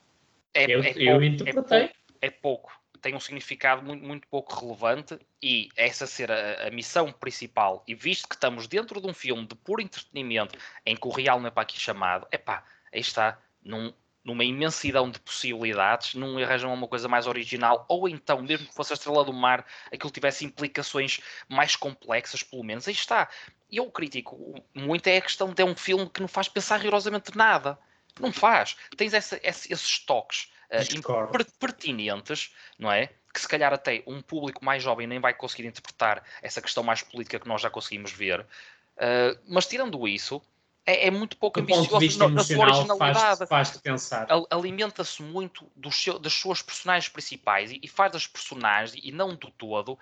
[0.54, 1.78] É, eu, é eu interpretei.
[1.78, 6.68] É pouco, é pouco, Tem um significado muito, muito pouco relevante e essa ser a,
[6.68, 7.84] a, missão principal.
[7.88, 11.40] E visto que estamos dentro de um filme de puro entretenimento em que o real
[11.40, 13.38] não é para aqui chamado, é pá, aí está.
[13.64, 18.74] Não, numa imensidão de possibilidades, não arranjam uma coisa mais original, ou então, mesmo que
[18.74, 23.30] fosse a Estrela do Mar, aquilo tivesse implicações mais complexas, pelo menos, aí está.
[23.72, 26.78] E eu critico muito é a questão de é um filme que não faz pensar
[26.78, 27.78] rigorosamente nada.
[28.20, 28.76] Não faz.
[28.98, 33.08] Tens essa, esses toques uh, pertinentes, não é?
[33.34, 37.02] Que se calhar até um público mais jovem nem vai conseguir interpretar essa questão mais
[37.02, 38.42] política que nós já conseguimos ver.
[38.42, 40.42] Uh, mas tirando isso,
[40.86, 43.20] é, é muito pouco ambicioso na, na sua originalidade.
[43.20, 44.32] faz-te faz pensar.
[44.32, 49.12] Al- alimenta-se muito dos seu- das suas personagens principais e, e faz das personagens e
[49.12, 49.98] não do todo,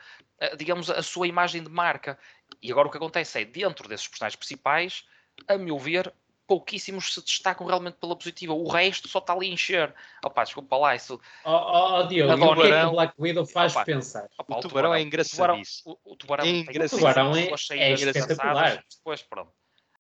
[0.58, 2.18] digamos, a sua imagem de marca.
[2.62, 5.04] E agora o que acontece é, dentro desses personagens principais,
[5.48, 6.14] a meu ver,
[6.48, 8.54] pouquíssimos se destacam realmente pela positiva.
[8.54, 9.94] O resto só está ali a encher.
[10.24, 11.20] Opá, desculpa lá, isso.
[11.44, 12.88] Ó ó, ó, Diogo, o que é que Tubarão.
[12.88, 13.84] o Black Widow faz Opa.
[13.84, 14.30] pensar?
[14.38, 16.00] opá, O tubarão é engraçadíssimo.
[16.06, 16.98] O tubarão, o, o tubarão É engraçadíssimo.
[16.98, 18.84] O tubarão é- cheias é de espetacular.
[18.98, 19.52] Depois, pronto.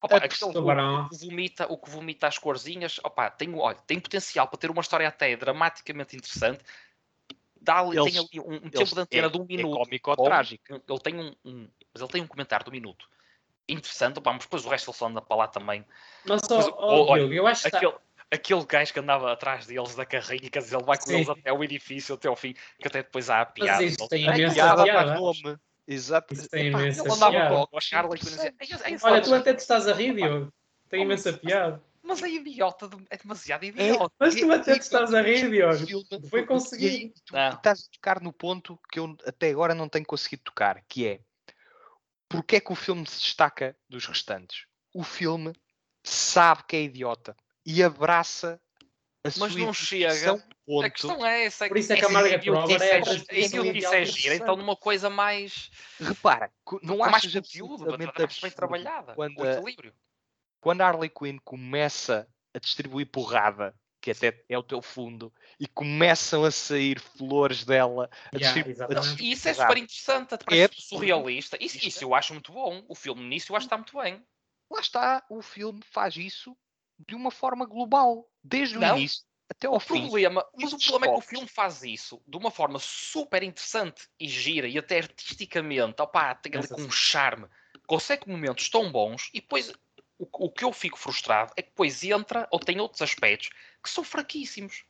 [0.01, 1.05] Opa, A aquele Tubarão.
[1.05, 4.69] o que vomita, o que vomita as corzinhas, opa, tem, olha, tem potencial para ter
[4.69, 6.63] uma história até dramaticamente interessante.
[7.59, 9.77] Dá Eles- tem ali um, um tempo de antena é, de um é minuto.
[9.77, 10.63] cómico ou Ou- trágico.
[10.87, 13.09] Ele tem um, um- mas ele tem um comentário de um minuto
[13.67, 15.83] interessante, opa, mas depois o resto ele só anda para lá também.
[16.25, 17.95] Mas, Mas, ó, ó, olha, eu acho que está- Aquele,
[18.31, 21.15] aquele gajo que andava atrás deles da carrinha, quer dizer, ele vai com Sim.
[21.15, 23.83] eles até o edifício, até ao fim, que até depois há a piada.
[23.83, 25.19] isso Ele- tem A imensa piada piada.
[25.87, 26.33] Exato.
[26.33, 27.55] Isso tem Epá, imensa piada.
[27.69, 30.13] com o Charlie e dizia, "Ei, ei, ei, Olha, tu até te estás a rir,
[30.15, 30.53] Diogo.
[30.89, 31.81] Tem imensa piada.
[32.03, 34.13] Mas é idiota, de- é demasiado idiota.
[34.19, 36.27] Mas tu até te estás a rir, Diogo.
[36.29, 37.13] Foi conseguir.
[37.25, 41.07] tu estás a tocar no ponto que eu até agora não tenho conseguido tocar, que
[41.07, 41.19] é
[42.29, 44.65] porque é que o filme se destaca dos restantes?
[44.93, 45.53] O filme
[46.03, 47.35] sabe que é idiota
[47.65, 48.59] e abraça
[49.27, 50.43] a sua não chega.
[50.65, 50.85] ponto.
[50.85, 51.67] A questão é essa.
[51.67, 54.75] Por isso é que a Margaret Robbie é é idiotice ideal é gira, então numa
[54.75, 55.69] coisa mais.
[55.99, 56.51] Repara,
[56.83, 59.93] não com mais conteúdo, absolutamente bem trabalhada, quando a- equilíbrio.
[60.59, 65.67] quando a Harley Quinn começa a distribuir porrada, que até é o teu fundo, e
[65.67, 71.57] começam a sair flores dela a Yeah, a E isso é super interessante, É surrealista.
[71.59, 72.83] Isso, isso eu acho muito bom.
[72.87, 74.23] O filme nisso eu acho que está muito bem.
[74.69, 76.55] lá está, o filme faz isso
[77.07, 78.97] de uma forma global, desde o Não.
[78.97, 80.01] início até ao O fim.
[80.01, 84.09] problema, mas o problema é que o filme faz isso de uma forma super interessante
[84.19, 87.47] e gira e até artisticamente, opá, tem ali com um charme,
[87.87, 89.71] consegue momentos tão bons e depois
[90.19, 93.49] o, o que eu fico frustrado é que depois entra ou tem outros aspectos
[93.81, 94.83] que são fraquíssimos.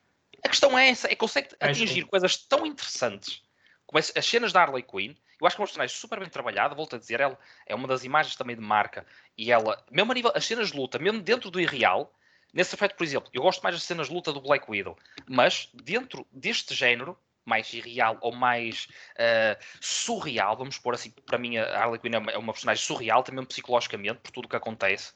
[0.44, 3.44] A questão é essa, é que consegue Acho atingir coisas tão interessantes
[3.86, 5.16] como as, as cenas da Harley Quinn.
[5.40, 7.88] Eu acho que é uma personagem super bem trabalhada, volto a dizer, ela é uma
[7.88, 9.06] das imagens também de marca
[9.38, 12.14] e ela, mesmo a nível, as cenas de luta, mesmo dentro do irreal,
[12.54, 15.70] nesse aspecto, por exemplo, eu gosto mais das cenas de luta do Black Widow, mas
[15.74, 21.82] dentro deste género, mais irreal ou mais eh, surreal, vamos pôr assim, para mim a
[21.82, 25.14] Harley Quinn é é uma personagem surreal, também psicologicamente, por tudo o que acontece.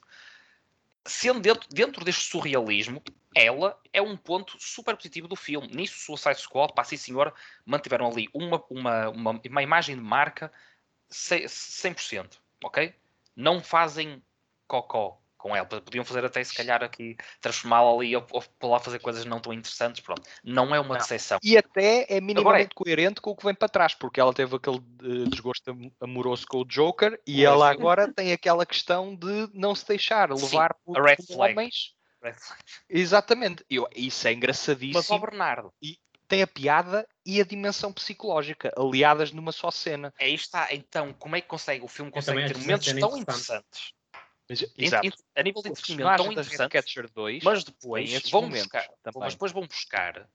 [1.04, 3.02] Sendo dentro, dentro deste surrealismo,
[3.34, 5.68] ela é um ponto super positivo do filme.
[5.68, 10.52] Nisso, Suicide Squad, pá, sim senhor, mantiveram ali uma, uma, uma, uma imagem de marca
[11.08, 12.94] ce- 100%, ok?
[13.36, 14.22] Não fazem
[14.66, 15.66] cocó com ela.
[15.66, 18.24] Podiam fazer até, se calhar, aqui, transformá-la ali ou,
[18.60, 20.22] ou lá fazer coisas não tão interessantes, pronto.
[20.44, 21.38] Não é uma decepção.
[21.42, 24.54] E até é minimamente Agora coerente com o que vem para trás, porque ela teve
[24.54, 29.48] aquele eh, desgosto am- amoroso com o Joker e ela agora tem aquela questão de
[29.52, 31.16] não se deixar Sim, levar por, a
[32.22, 32.36] red.
[32.88, 33.64] Exatamente.
[33.68, 34.94] Eu, isso é engraçadíssimo.
[34.98, 35.72] Mas, ó Bernardo,
[36.28, 40.12] Tem a piada e a dimensão psicológica aliadas numa só cena.
[40.18, 40.72] aí está.
[40.72, 43.20] Então, como é que consegue, o filme consegue ter momentos tão interessante.
[43.20, 43.92] interessantes,
[44.48, 45.08] Mas, exato.
[45.36, 49.20] a nível de O entretenimento tão interessante, Catcher 2 mas depois vão momentos buscar, também.
[49.20, 50.28] mas depois vão buscar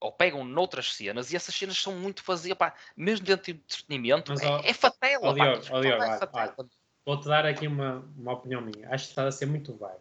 [0.00, 4.32] ou pegam noutras cenas e essas cenas são muito vazias, pá, mesmo dentro de entretenimento,
[4.32, 6.54] Mas, é, ó, é fatela, ó, pá, Diogo, ó, Diogo, é.
[7.04, 8.86] Vou-te dar aqui uma, uma opinião minha.
[8.90, 10.00] Acho que está a ser muito vago.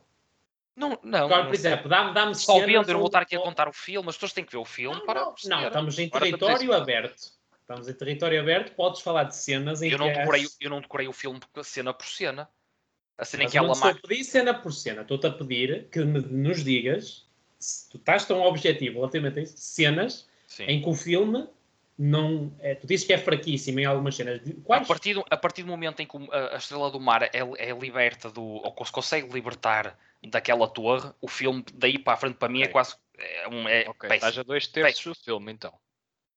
[0.77, 3.35] Não, não, Agora, por exemplo, dá-me dá só vendo, eu não vou ou- estar aqui
[3.35, 5.67] a contar o filme, as pessoas têm que ver o filme Não, para não, não,
[5.67, 7.31] estamos em território aberto.
[7.59, 10.69] Estamos em território aberto, podes falar de cenas em eu, não que decorei, és- eu
[10.69, 12.47] não decorei o filme cena por cena.
[13.17, 13.99] A cena em que ela te estou mata.
[14.05, 15.01] a pedir cena por cena.
[15.01, 17.25] Estou-te a pedir que me- nos digas,
[17.59, 20.65] se tu estás tão objetivo relativamente a isso, cenas Sim.
[20.65, 21.49] em que o filme
[21.97, 22.55] não.
[22.59, 24.41] É, tu dizes que é fraquíssimo em algumas cenas.
[24.47, 24.87] A Quais?
[24.87, 27.71] partir, do, a partir do momento em que a, a estrela do mar é, é
[27.71, 28.43] liberta do.
[28.43, 29.97] ou se consegue libertar
[30.29, 32.71] daquela torre, o filme daí para a frente para mim é Ok.
[32.73, 32.95] quase.
[33.17, 34.15] É, um, é Ok, péssimo.
[34.15, 35.73] estás a dois terços do filme, então.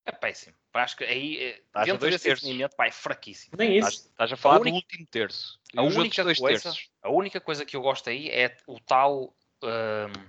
[0.06, 0.54] É péssimo.
[0.72, 2.44] Acho que aí, é, Estás a dentro dois desse terços.
[2.44, 3.54] entretenimento, pá, é fraquíssimo.
[3.58, 4.08] Nem Estás, isso.
[4.08, 5.60] estás a falar única- do último terço.
[5.76, 9.34] A única, dois coisa, a única coisa que eu gosto aí é o tal.
[9.62, 10.26] hum,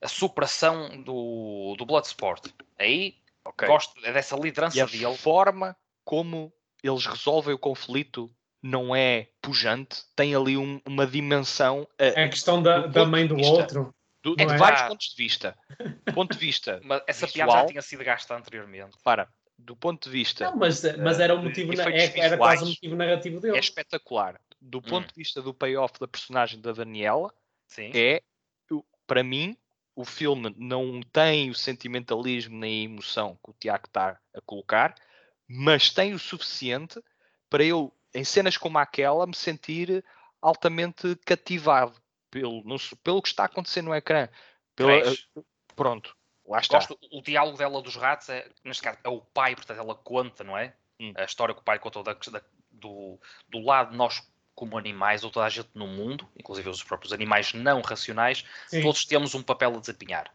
[0.00, 2.46] a superação do, do Bloodsport.
[2.78, 3.66] Aí Ok.
[3.66, 5.16] gosto é dessa E liderança a dele.
[5.16, 8.30] forma como eles resolvem o conflito
[8.62, 13.36] não é pujante, tem ali um- uma dimensão uh, A questão da, da mãe do
[13.36, 13.94] vista- outro.
[14.22, 14.56] do- não de é?
[14.56, 14.88] vários Ah.
[14.88, 15.56] pontos de vista.
[16.06, 17.46] Do ponto de vista, Mas essa visual.
[17.48, 18.96] piada já tinha sido gasta anteriormente.
[19.04, 22.36] para, do ponto de vista Não, mas, mas era o de motivo, na- é- era
[22.36, 22.60] quase visuais.
[22.62, 23.56] motivo narrativo dele.
[23.56, 24.40] é espetacular.
[24.60, 25.08] Do ponto Hum.
[25.08, 27.32] de vista do payoff da personagem da Daniela,
[27.68, 27.92] Sim.
[27.94, 28.22] é,
[29.06, 29.56] para mim,
[29.98, 34.94] o filme não tem o sentimentalismo nem a emoção que o Tiago está a colocar,
[35.48, 37.02] mas tem o suficiente
[37.50, 40.04] para eu, em cenas como aquela, me sentir
[40.40, 44.28] altamente cativado pelo, no, pelo que está acontecendo no ecrã.
[44.76, 45.28] Pela, Crash.
[45.74, 46.78] pronto, lá está.
[46.78, 50.44] Gosto, o diálogo dela dos ratos é, neste caso, é o pai, portanto, ela conta,
[50.44, 50.76] não é?
[51.00, 51.12] Hum.
[51.16, 53.18] A história que o pai contou da- da- do,
[53.48, 54.22] do lado de nós
[54.58, 58.82] como animais, ou toda a gente no mundo, inclusive os próprios animais não racionais, Sim.
[58.82, 60.28] todos temos um papel a desempenhar.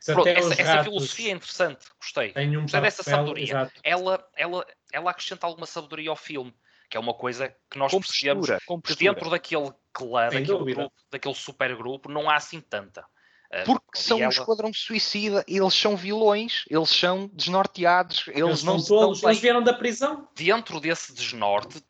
[0.00, 2.32] Se Pronto, essa, essa filosofia é interessante, gostei.
[2.32, 3.44] têm um Gostei dessa papel- sabedoria.
[3.44, 3.72] exato.
[3.84, 6.52] Ela, ela, ela acrescenta alguma sabedoria ao filme,
[6.90, 8.96] que é uma coisa que nós Com percebemos que postura.
[9.14, 10.80] dentro daquele clã, Sem daquele, dúvida.
[10.80, 13.04] grupo, daquele super grupo, não há assim tanta.
[13.52, 18.62] Ah, Porque são um ela- esquadrão suicida, eles são vilões, eles são desnorteados, eles, Eles
[18.64, 19.20] não são bem.
[19.24, 20.28] eles vieram da prisão.
[20.34, 21.80] dentro desse desnorte,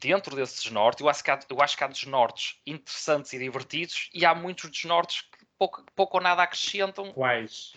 [0.00, 4.10] dentro desse desnorte, eu acho, que há, eu acho que há desnortes interessantes e divertidos
[4.12, 7.12] e há muitos desnortes que pouco, pouco ou nada acrescentam.
[7.12, 7.72] Quais?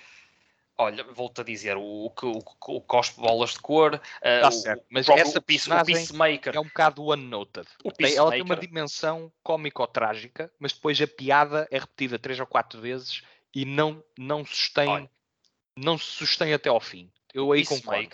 [0.78, 4.48] Olha, volto a dizer, o, o, que- o, o cospe bolas de cor, ah, Tá
[4.48, 7.68] o, certo, mas próprio- essa o, peace- o Peacemaker, É um bocado one-noted.
[7.84, 12.80] ela tem uma Peacemaker, dimensão cómico-trágica, mas depois a piada é repetida três ou quatro
[12.80, 13.22] vezes
[13.54, 15.12] e não, não sustém, Olha.
[15.76, 17.12] não se sustém até ao fim.
[17.34, 18.10] Eu aí concordo.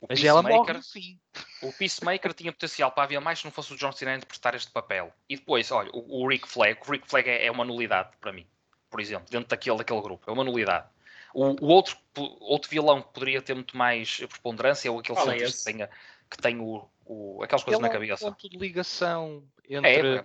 [0.00, 1.18] O Mas ela morre fim.
[1.62, 4.54] o Peacemaker tinha potencial para haver mais se não fosse o John Cena a interpretar
[4.54, 5.12] este papel.
[5.28, 8.32] E depois, olha, o, o Rick Flag, o Rick Flag é, é uma nulidade para
[8.32, 8.46] mim,
[8.90, 10.88] por exemplo, dentro daquele, daquele grupo, é uma nulidade.
[11.32, 15.30] O, o outro, outro vilão que poderia ter muito mais preponderância é o aquele Qual
[15.30, 15.90] é que, tenha,
[16.30, 18.30] que tem o, o- aquelas coisas na é um cabeça.
[18.30, 20.16] ponto de ligação entre.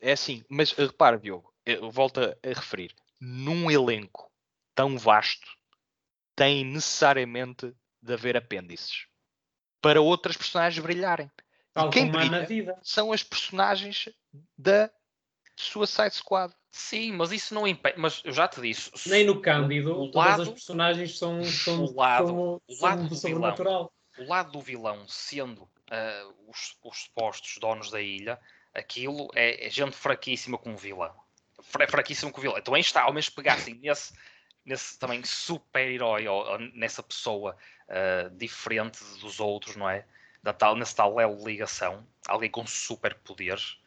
[0.00, 2.94] é, é assim, mas eh, repara, Diogo, eu volto a, a referir.
[3.18, 4.30] Num elenco
[4.74, 5.48] tão vasto,
[6.36, 9.06] tem necessariamente de haver apêndices
[9.80, 11.30] para outras personagens brilharem.
[11.72, 12.44] Tal quem brilha?
[12.44, 12.78] vida.
[12.82, 14.08] São as personagens
[14.58, 14.90] da
[15.56, 16.52] Suicide Squad.
[16.72, 17.98] Sim, mas isso não impede.
[17.98, 18.90] Mas eu já te disse.
[18.94, 22.36] se- Nem no Cândido, o todas lado- as personagens são, são, o lado- são,
[22.68, 23.92] o lado do do sobrenatural.
[24.18, 28.38] o lado do vilão sendo ah, os, os supostos donos da ilha,
[28.74, 31.14] aquilo é, é gente fraquíssima como vilão.
[31.62, 32.58] Fra, fraquíssimo como vilão.
[32.58, 34.12] Então aí está, ao menos pegassem nesse,
[34.64, 37.56] nesse também super-herói, ou, ou nessa pessoa
[37.88, 40.04] ah, diferente dos outros, não é?
[40.42, 43.80] Da tal, nesse tal ligação, alguém com superpoderes,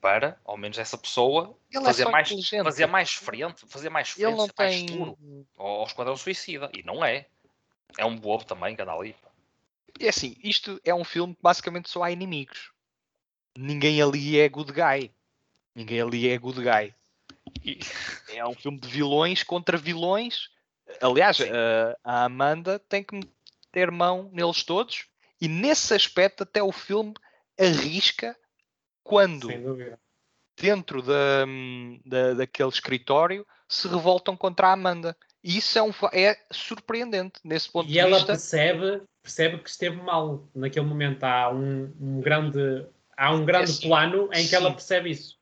[0.00, 4.26] para, ao menos essa pessoa, Ele fazer, é mais, fazer mais frente, fazer mais Ele
[4.26, 4.86] frente, não ser mais tem.
[4.86, 6.70] duro ao, ao Esquadrão Suicida.
[6.74, 7.26] E não é.
[7.98, 9.14] É um bobo também que anda ali.
[9.14, 9.30] pá.
[9.98, 12.72] É assim, isto é um filme que basicamente só há inimigos.
[13.56, 15.12] Ninguém ali é good guy.
[15.74, 16.94] Ninguém ali é good guy.
[17.64, 17.80] E-
[18.34, 20.48] É um filme de vilões contra vilões.
[21.00, 21.50] Aliás, Sim.
[22.04, 25.06] a, Amanda tem que meter mão neles todos.
[25.40, 27.14] E nesse aspecto, até o filme
[27.58, 28.36] arrisca
[29.02, 29.48] quando,
[30.58, 31.46] dentro da,
[32.04, 35.16] da, daquele escritório, se revoltam contra a Amanda.
[35.42, 38.32] E isso é, um, é surpreendente nesse ponto E de ela vista.
[38.32, 40.46] percebe, percebe que esteve mal.
[40.54, 42.86] Naquele momento há um, um grande,
[43.16, 44.74] há um grande assim, plano em que ela sim.
[44.74, 45.39] percebe isso.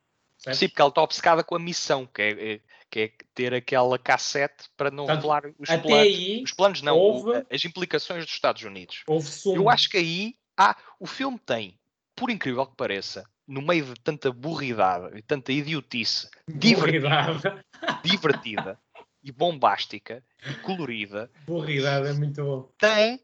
[0.49, 0.59] Percebes?
[0.59, 3.99] Sim, porque ela está obcecada com a missão, que é, é- que é ter aquela
[3.99, 5.93] cassete para não Portanto, revelar os planos.
[6.17, 9.03] aí Os planos não, houve- as implicações dos Estados Unidos.
[9.07, 9.57] houve sumo.
[9.57, 11.79] Eu acho que aí há, o filme tem,
[12.17, 17.65] por incrível que pareça, no meio de tanta burridade e tanta idiotice divertida, Burridade.
[18.03, 18.79] divertida
[19.23, 22.73] e bombástica e colorida, Burridade é muito bom.
[22.79, 23.21] tem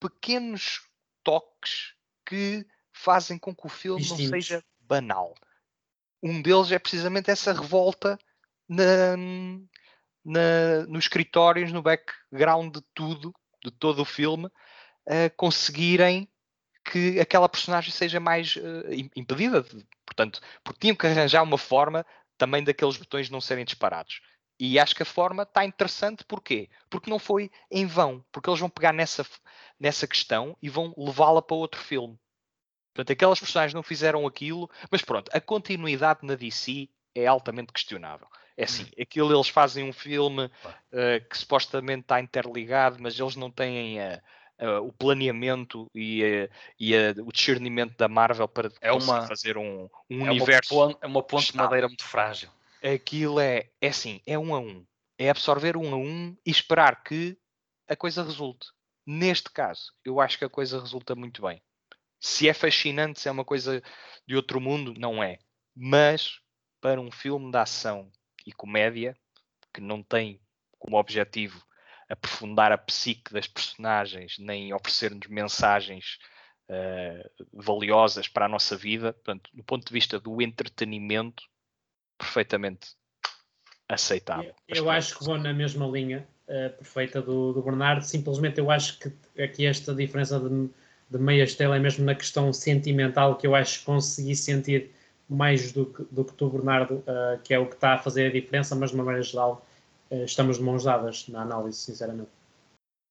[0.00, 0.82] pequenos
[1.22, 1.94] toques
[2.26, 4.46] que fazem com que o filme não Distintos.
[4.46, 5.34] seja banal.
[6.24, 8.18] Um deles é precisamente essa revolta
[8.68, 9.16] na,
[10.24, 14.48] na- nos escritórios, no background de tudo, de todo o filme,
[15.36, 16.28] conseguirem
[16.84, 18.56] que aquela personagem seja mais
[18.90, 19.62] im- impedida.
[19.62, 22.06] de- Portanto, porque tinham que arranjar uma forma
[22.38, 24.20] também daqueles botões não serem disparados.
[24.58, 26.70] E acho que a forma está interessante, porquê?
[26.88, 29.26] Porque não foi em vão, porque eles vão pegar nessa,
[29.78, 32.18] nessa questão e vão levá-la para outro filme.
[32.94, 38.28] Portanto, aquelas personagens não fizeram aquilo, mas pronto, a continuidade na DC é altamente questionável.
[38.56, 40.48] É assim, aquilo eles fazem um filme
[40.92, 44.22] eh, que supostamente está interligado, mas eles não têm eh,
[44.58, 50.20] eh, o planeamento e, e o discernimento da Marvel para É uma- fazer um, um
[50.20, 52.48] É uma, universo ponte, é uma ponte de madeira muito frágil.
[52.80, 54.86] aquilo é, é assim, é um a um.
[55.18, 57.36] É absorver um a um e esperar que
[57.88, 58.68] a coisa resulte.
[59.04, 61.60] Neste caso, eu acho que a coisa resulta muito bem.
[62.24, 63.82] Se é fascinante, se é uma coisa
[64.26, 65.38] de outro mundo, não é.
[65.76, 66.40] Mas
[66.80, 68.10] para um filme de ação
[68.46, 69.14] e comédia
[69.74, 70.40] que não tem
[70.78, 71.62] como objetivo
[72.08, 76.18] aprofundar a psique das personagens, nem oferecer-nos mensagens
[76.66, 81.42] eh, valiosas para a nossa vida, portanto, do ponto de vista do entretenimento,
[82.16, 82.94] perfeitamente
[83.86, 84.54] aceitável.
[84.66, 84.96] Eu, eu pronto.
[84.96, 88.02] acho que vou na mesma linha eh, perfeita do, do Bernardo.
[88.02, 90.70] Simplesmente eu acho que aqui esta diferença de,
[91.14, 94.90] de meia estrela é mesmo na questão sentimental que eu acho que consegui sentir
[95.28, 98.26] mais do que, do que tu, Bernardo, uh, que é o que está a fazer
[98.26, 99.64] a diferença, mas de uma maneira geral
[100.10, 102.30] uh, estamos de mãos dadas na análise, sinceramente.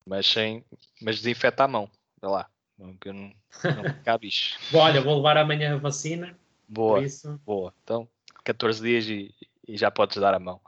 [0.06, 0.64] Mas sem,
[1.02, 1.90] mas desinfeta a mão,
[2.22, 3.32] vê lá, não, que não,
[3.64, 4.60] não cabe bicho.
[4.76, 6.38] Olha, vou levar amanhã a vacina.
[6.68, 7.02] Boa,
[7.46, 7.74] boa.
[7.84, 8.08] Então,
[8.44, 9.34] 14 dias e,
[9.66, 10.60] e já podes dar a mão.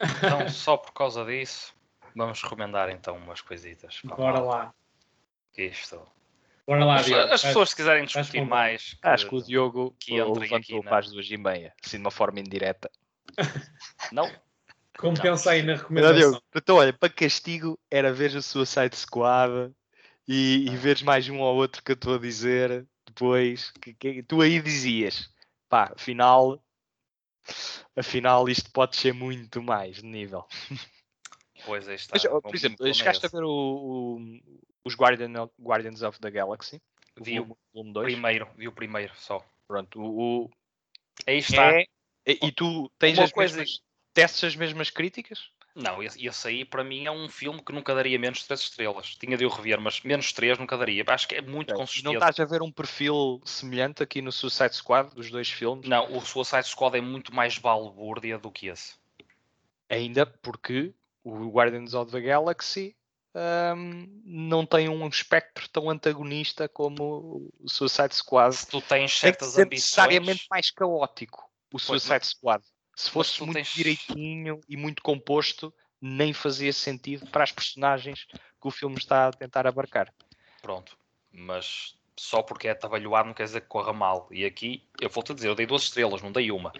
[0.00, 1.74] Então, só por causa disso,
[2.16, 4.00] vamos recomendar então umas coisitas.
[4.04, 4.74] Bora lá.
[5.52, 6.00] Que isto
[6.68, 7.32] Bora lá, Diogo.
[7.32, 8.92] As pessoas, se quiserem discutir mais.
[8.92, 12.10] Que, Acho que o Diogo que levantou para as duas e meia, assim de uma
[12.10, 12.90] forma indireta.
[14.12, 14.30] Não?
[14.98, 16.32] Compensa aí na recomendação.
[16.32, 19.72] Não, então, olha, para castigo era ver a sua site squad
[20.26, 23.70] e, e veres mais um ou outro que eu estou a dizer depois.
[23.80, 25.32] Que, que, tu aí dizias,
[25.70, 26.62] pá, afinal,
[27.96, 30.44] afinal isto pode ser muito mais de nível.
[31.64, 32.14] Pois aí está.
[32.14, 34.40] Mas, por exemplo, chegaste a ver o, o,
[34.84, 36.80] os Guardian, Guardians of the Galaxy.
[37.20, 38.12] Vi o, volume 2.
[38.12, 39.44] Primeiro, vi o primeiro só.
[39.66, 40.50] Pronto, o,
[41.26, 41.72] aí está.
[41.72, 41.86] É,
[42.24, 43.56] e tu tens as coisa...
[43.56, 43.82] mesmas,
[44.14, 45.50] testes as mesmas críticas?
[45.74, 49.14] Não, esse aí para mim é um filme que nunca daria menos de 3 estrelas.
[49.14, 51.04] Tinha de o rever, mas menos 3 nunca daria.
[51.06, 52.04] Acho que é muito é, consistente.
[52.04, 55.88] Não estás a ver um perfil semelhante aqui no Suicide Squad, dos dois filmes?
[55.88, 58.94] Não, o Suicide Squad é muito mais balbúrdia do que esse.
[59.88, 60.92] Ainda porque
[61.24, 62.96] o Guardians of the Galaxy
[63.34, 68.54] um, não tem um espectro tão antagonista como o Suicide Squad.
[68.54, 69.84] Se tu tens certas é ambições...
[69.84, 72.64] necessariamente mais caótico o Suicide Squad.
[72.96, 73.68] Se fosse muito tens...
[73.74, 78.26] direitinho e muito composto, nem fazia sentido para as personagens
[78.60, 80.12] que o filme está a tentar abarcar.
[80.62, 80.98] Pronto,
[81.30, 84.28] mas só porque é atabalhoado não quer dizer que corra mal.
[84.32, 86.72] E aqui, eu vou-te dizer, eu dei duas estrelas, não dei uma.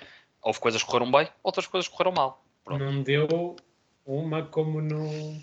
[0.42, 2.44] Houve coisas que correram bem, outras coisas que correram mal.
[2.64, 2.84] Pronto.
[2.84, 3.56] Não deu
[4.08, 5.38] uma como no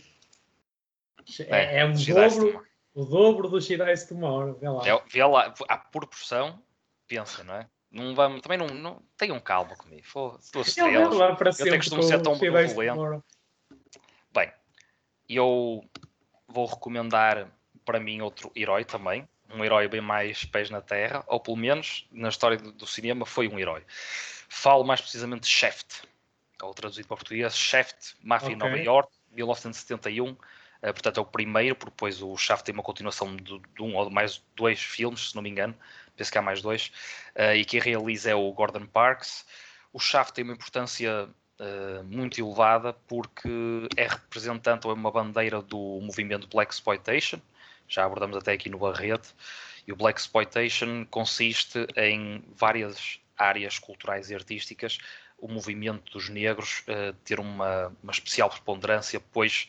[1.48, 4.56] é, é o, dobro, o dobro do Shirais Tomorrow.
[4.56, 4.88] Vê lá.
[4.88, 6.62] É, vê lá, a proporção,
[7.08, 7.70] pensa, não é?
[7.92, 10.04] Não vamos, também não, não tenham calma comigo.
[11.14, 13.24] Lá para eu tenho costume ser tão benevolente.
[14.34, 14.52] Bem,
[15.30, 15.84] eu
[16.48, 17.48] vou recomendar
[17.86, 19.28] para mim outro herói também.
[19.54, 23.26] Um herói bem mais pés na terra, ou pelo menos na história do, do cinema
[23.26, 23.84] foi um herói.
[24.50, 26.02] Falo mais precisamente de Shaft,
[26.62, 28.56] ou traduzido para português, Shaft, Máfia okay.
[28.56, 30.36] em Nova York, 1971
[30.86, 33.96] Uh, portanto, é o primeiro, porque depois o Shaft tem uma continuação de, de, um
[33.96, 35.76] ou mais dois filmes, se não me engano,
[36.16, 36.92] penso que há mais dois,
[37.36, 39.46] uh, e quem realiza é o Gordon Parks.
[39.92, 41.28] O Shaft tem uma importância
[41.60, 43.50] uh, muito elevada porque
[43.98, 47.42] é representante ou é uma bandeira do movimento Black Exploitation,
[47.88, 49.34] já abordamos até aqui no Barrete,
[49.88, 55.00] e o Black Exploitation consiste em várias áreas culturais e artísticas
[55.38, 56.84] o movimento dos negros
[57.24, 59.68] ter uma, uma especial preponderância, pois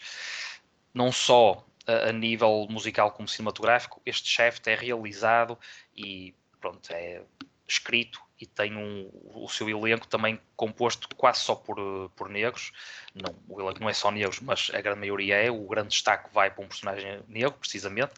[0.94, 5.58] não só a, a nível musical como cinematográfico, este chefe é realizado
[5.94, 7.22] e pronto, é
[7.68, 12.72] escrito e tem um, o seu elenco também composto quase só por, por negros.
[13.14, 15.50] Não, o elenco não é só negros, mas a grande maioria é.
[15.50, 18.12] O grande destaque vai para um personagem negro, precisamente,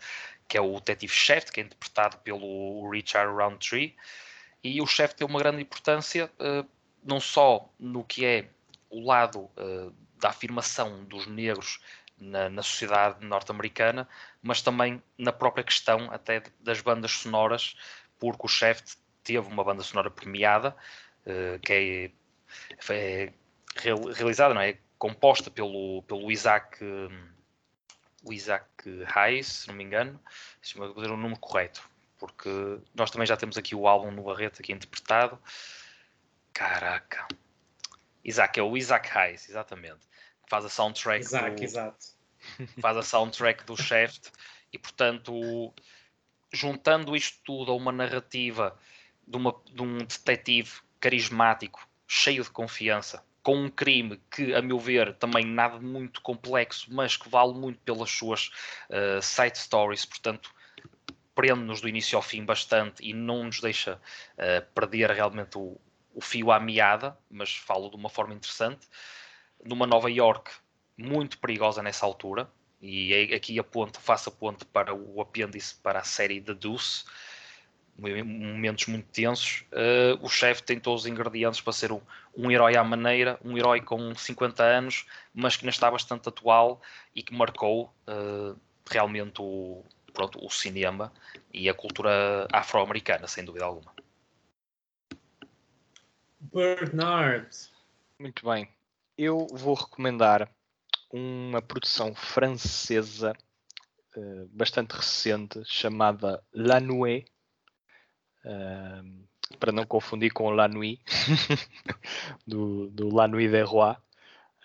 [0.48, 3.94] que é o detetive Chef, que é interpretado pelo Richard Roundtree.
[4.62, 6.68] E o chefe tem uma grande importância, uh,
[7.04, 8.48] não só no que é
[8.90, 11.80] o lado uh, da afirmação dos negros
[12.18, 14.08] na, na sociedade norte-americana,
[14.42, 17.76] mas também na própria questão até das bandas sonoras,
[18.18, 20.74] porque o Shaft teve uma banda sonora premiada,
[21.26, 23.32] uh, que é, é
[24.16, 24.78] realizada, não é?
[24.98, 26.84] composta pelo, pelo Isaac,
[28.24, 28.66] o Isaac
[29.14, 30.20] Hayes, se não me engano,
[30.60, 31.88] deixa-me dizer o número correto,
[32.18, 32.50] porque
[32.94, 35.38] nós também já temos aqui o álbum no Barreto aqui interpretado.
[36.58, 37.26] Caraca!
[38.24, 40.08] Isaac, é o Isaac Hayes, exatamente
[40.48, 42.06] faz a soundtrack exato, do, exato.
[42.80, 44.30] faz a soundtrack do Shaft
[44.72, 45.72] e portanto
[46.52, 48.76] juntando isto tudo a uma narrativa
[49.26, 54.78] de, uma, de um detetive carismático cheio de confiança com um crime que, a meu
[54.78, 58.50] ver, também nada muito complexo, mas que vale muito pelas suas
[58.90, 60.52] uh, side stories, portanto,
[61.34, 65.80] prende-nos do início ao fim bastante e não nos deixa uh, perder realmente o,
[66.14, 68.86] o, fio à meada, mas falo de uma forma interessante
[69.64, 70.50] numa Nova York
[70.96, 72.50] muito perigosa nessa altura,
[72.80, 77.04] e é aqui a ponte, faço ponte para o apêndice para a série The Deuce,
[77.98, 79.64] momentos muito tensos.
[79.72, 82.00] Uh, o chefe tem todos os ingredientes para ser um,
[82.36, 86.80] um, herói à maneira, um herói com 50 anos, mas que ainda está bastante atual
[87.14, 88.56] e que marcou uh,
[88.88, 91.12] realmente o, pronto, o cinema
[91.52, 93.92] e a cultura afro-americana, sem dúvida alguma.
[96.40, 97.48] Bernard.
[98.18, 98.68] Muito bem
[99.18, 100.48] eu vou recomendar
[101.10, 103.36] uma produção francesa
[104.16, 107.24] uh, bastante recente chamada La Nuée,
[108.44, 111.02] uh, para não confundir com La Nuit,
[112.46, 113.96] do, do La Nuit des Rois.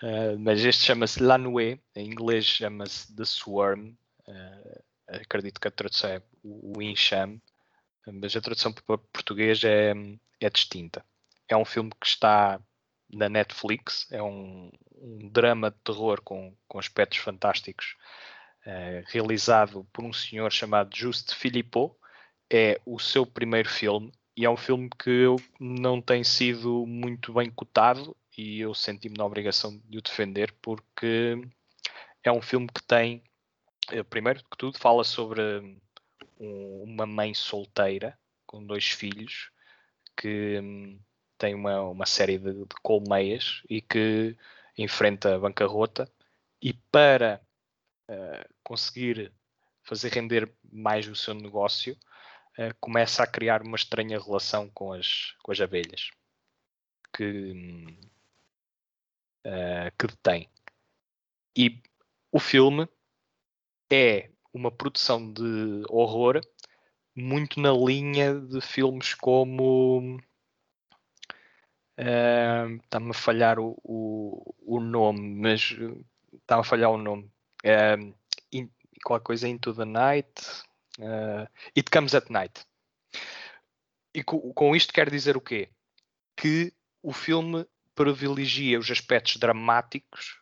[0.03, 3.95] Uh, mas este chama-se La Nuit, em inglês chama-se The Swarm.
[4.27, 7.41] Uh, acredito que a tradução é o enxame,
[8.05, 9.93] mas a tradução para português é,
[10.39, 11.03] é distinta.
[11.47, 12.59] É um filme que está
[13.11, 17.95] na Netflix, é um, um drama de terror com, com aspectos fantásticos,
[18.65, 21.95] uh, realizado por um senhor chamado Juste Philippot.
[22.51, 25.25] É o seu primeiro filme e é um filme que
[25.59, 31.35] não tem sido muito bem cotado e eu senti-me na obrigação de o defender porque
[32.23, 33.23] é um filme que tem,
[33.91, 35.41] eh, primeiro que tudo, fala sobre
[36.39, 39.51] um, uma mãe solteira com dois filhos
[40.17, 40.99] que um,
[41.43, 44.37] tem uma, uma série de, de colmeias e que
[44.77, 46.09] enfrenta a bancarrota
[46.61, 47.41] e para
[48.09, 49.29] uh, conseguir
[49.81, 51.97] fazer render mais o seu negócio
[52.57, 56.11] uh, começa a criar uma estranha relação com as, com as abelhas
[57.13, 57.51] que,
[59.45, 60.49] uh, que detém.
[61.57, 61.83] E
[62.31, 62.87] o filme
[63.91, 66.39] é uma produção de horror
[67.13, 70.17] muito na linha de filmes como.
[71.97, 75.75] Está-me a falhar o, o, o nome, mas
[76.41, 77.29] está a falhar o nome.
[77.63, 78.13] Uh,
[78.51, 78.69] in,
[79.03, 80.41] qualquer coisa Into the Night.
[80.99, 82.65] Uh, It Comes at Night.
[84.13, 85.69] E com, com isto quer dizer o quê?
[86.35, 87.65] Que o filme
[87.95, 90.39] privilegia os aspectos dramáticos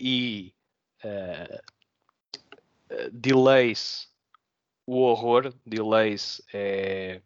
[0.00, 0.54] e
[1.04, 1.62] uh,
[3.12, 4.08] delays
[4.86, 5.54] o horror.
[5.66, 7.20] Delays é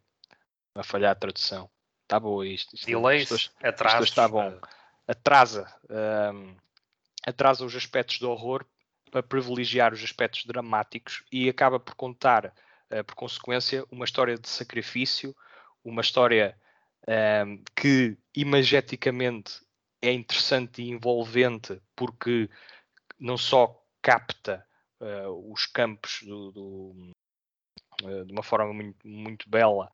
[0.74, 1.70] a falhar a tradução.
[2.08, 2.74] Está boa isto.
[2.74, 4.08] isto delays, isto, atrasos.
[4.08, 4.58] Isto está bom.
[5.06, 5.70] Atrasa.
[5.90, 6.56] Um,
[7.26, 8.64] atrasa os aspectos do horror
[9.10, 12.46] para privilegiar os aspectos dramáticos e acaba por contar,
[12.90, 15.36] uh, por consequência, uma história de sacrifício,
[15.84, 16.58] uma história
[17.06, 19.60] um, que imageticamente
[20.00, 22.48] é interessante e envolvente porque
[23.18, 24.66] não só capta
[25.00, 27.12] uh, os campos do, do,
[28.02, 29.92] uh, de uma forma muito, muito, bela,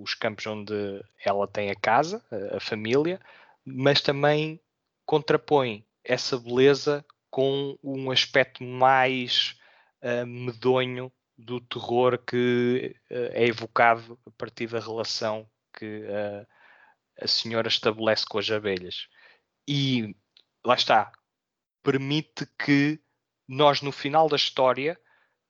[0.00, 2.22] os campos onde ela tem a casa,
[2.54, 3.20] a, família,
[3.64, 4.60] mas também
[5.04, 9.58] contrapõe essa beleza com um aspecto mais
[10.02, 16.04] uh, medonho do terror que é evocado a partir da relação que
[17.20, 19.08] a senhora estabelece com as abelhas.
[19.66, 20.14] E
[20.64, 21.10] lá está,
[21.82, 23.00] permite que
[23.46, 24.98] nós, no final da história,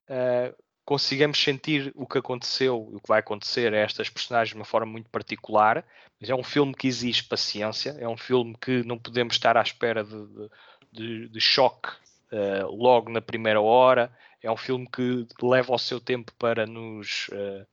[0.09, 4.57] uh, consigamos sentir o que aconteceu e o que vai acontecer a estas personagens de
[4.57, 5.85] uma forma muito particular.
[6.21, 9.63] Mas é um filme que exige paciência, é um filme que não podemos estar à
[9.63, 10.49] espera de,
[10.93, 11.89] de, de choque
[12.33, 14.13] uh, logo na primeira hora.
[14.43, 17.67] É um filme que leva o seu tempo para nos uh,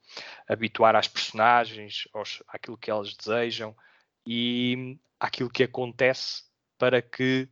[0.48, 3.76] habituar às personagens, aos, àquilo que elas desejam
[4.26, 6.44] e àquilo que acontece
[6.78, 7.50] para que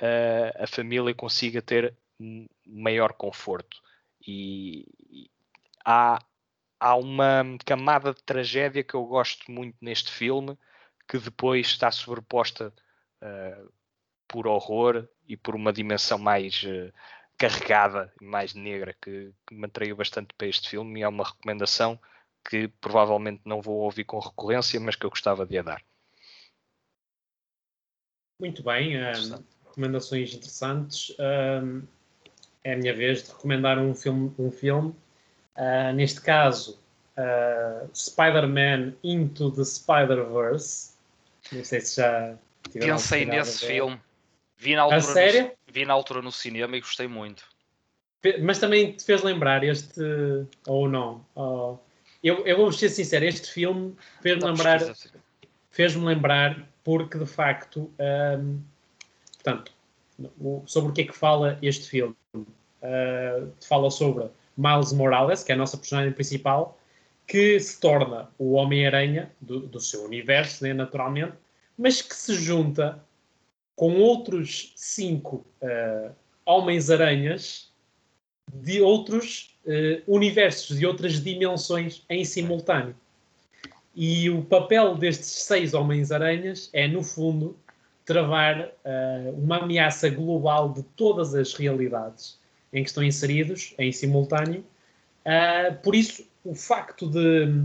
[0.00, 1.94] uh, a família consiga ter
[2.66, 3.85] maior conforto.
[4.26, 4.86] E,
[5.84, 6.18] há,
[6.80, 10.58] há uma camada de tragédia que eu gosto muito neste filme,
[11.08, 12.72] que depois está sobreposta
[13.22, 13.72] uh,
[14.26, 16.92] por horror e por uma dimensão mais uh,
[17.38, 21.24] carregada e mais negra, que, que me atraiu bastante para este filme e é uma
[21.24, 22.00] recomendação
[22.48, 25.84] que provavelmente não vou ouvir com recorrência, mas que eu gostava de a dar.
[28.40, 31.14] Muito bem, um, recomendações interessantes.
[31.18, 31.82] Um,
[32.66, 34.32] é a minha vez de recomendar um filme.
[34.36, 34.94] Um filme.
[35.56, 36.78] Uh, neste caso,
[37.16, 40.90] uh, Spider-Man Into the Spider-Verse.
[41.52, 42.36] Não sei se já
[42.72, 43.98] Pensei nesse filme.
[44.58, 47.44] Vi na, altura no, vi na altura no cinema e gostei muito.
[48.42, 50.00] Mas também te fez lembrar este.
[50.66, 51.24] Ou não?
[52.24, 54.80] Eu, eu vou ser sincero, este filme fez-me lembrar.
[55.70, 58.60] Fez-me lembrar porque de facto, um,
[59.34, 59.72] portanto,
[60.66, 62.16] sobre o que é que fala este filme?
[62.82, 66.78] Uh, fala sobre Miles Morales, que é a nossa personagem principal,
[67.26, 71.34] que se torna o Homem-Aranha do, do, seu universo, né, naturalmente,
[71.76, 73.02] mas que se junta
[73.74, 76.10] com outros cinco uh,
[76.44, 77.70] Homens-Aranhas
[78.54, 82.94] de outros uh, universos, de outras dimensões em simultâneo.
[83.94, 87.56] E o papel destes seis Homens-Aranhas é, no fundo,
[88.04, 92.38] travar uh, uma ameaça global de todas as realidades
[92.76, 94.62] em que estão inseridos, em simultâneo.
[95.24, 97.64] Uh, por isso, o facto de,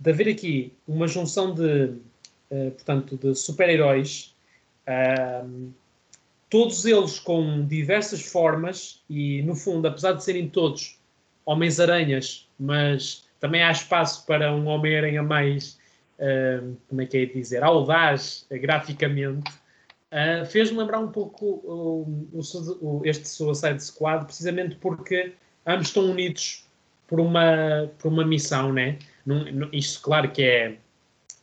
[0.00, 1.92] de haver aqui uma junção de,
[2.50, 4.34] uh, portanto, de super-heróis,
[6.48, 10.96] todos eles com diversas formas e, no fundo, apesar de serem todos
[11.44, 15.76] Homens-Aranhas, mas também há espaço para um Homem-Aranha mais
[16.18, 19.52] uh, como é que é dizer, audaz graficamente,
[20.16, 22.40] uh, fez-me lembrar um pouco o,
[22.80, 25.34] o, este Suicide Squad, precisamente porque
[25.66, 26.66] ambos estão unidos
[27.06, 28.98] por uma, por uma missão, né?
[29.24, 30.76] Num, isto, claro, que é,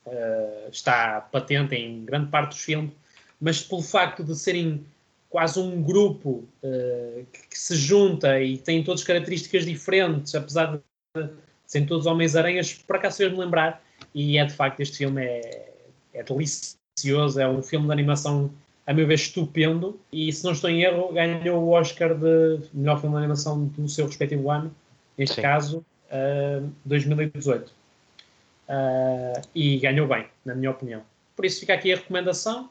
[0.06, 2.92] uh, está patente em grande parte dos filmes,
[3.40, 4.86] mas pelo facto de serem
[5.30, 11.30] quase um grupo uh, que, que, se junta e tem todas características diferentes, apesar de
[11.66, 15.74] serem todos Homens-Aranhas, por acaso fez-me lembrar, e é de facto, este filme é,
[16.14, 18.54] é delicioso, é um filme de animação,
[18.86, 23.00] a meu ver, estupendo, e se não estou em erro, ganhou o Oscar de melhor
[23.00, 24.76] filme de animação do seu respectivo ano,
[25.18, 25.42] neste Sim.
[25.42, 27.68] caso, uh, 2018.
[27.68, 31.02] Uh, e ganhou bem, na minha opinião.
[31.36, 32.70] Por isso fica aqui a recomendação.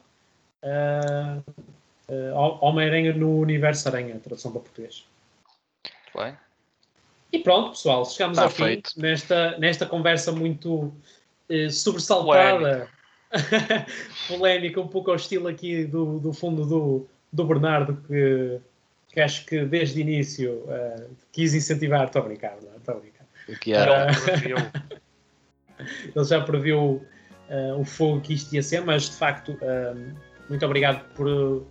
[0.63, 1.43] Uh,
[2.61, 5.05] Homem-Aranha no Universo Aranha, tradução para português.
[5.83, 6.37] Muito bem.
[7.31, 8.93] E pronto, pessoal, chegamos Está ao feito.
[8.93, 10.93] fim nesta, nesta conversa muito
[11.49, 12.87] uh, sobressaltada,
[14.27, 18.59] polémica, um pouco ao estilo aqui do, do fundo do, do Bernardo, que,
[19.09, 22.05] que acho que desde o início uh, quis incentivar.
[22.05, 23.25] Estou a brincar, não Estou a brincar.
[23.49, 24.11] O que era?
[24.11, 25.01] Uh,
[26.15, 27.05] ele já previu
[27.49, 29.57] uh, o fogo que isto ia ser, mas de facto,
[30.49, 31.65] muito obrigado por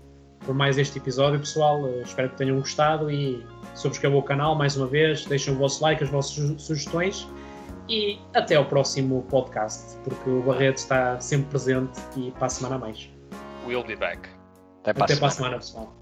[0.44, 1.82] por mais este episódio, pessoal.
[1.82, 3.44] Uh, espero que tenham gostado e
[3.74, 7.26] subscrevam o canal mais uma vez, deixem o vosso like, as vossas sugestões
[7.89, 12.76] e até ao próximo podcast, porque o Barreto está sempre presente e para a semana
[12.76, 13.11] a mais.
[13.66, 14.28] We'll be back.
[14.83, 15.18] Até para, até a, semana.
[15.18, 16.01] para a semana, pessoal.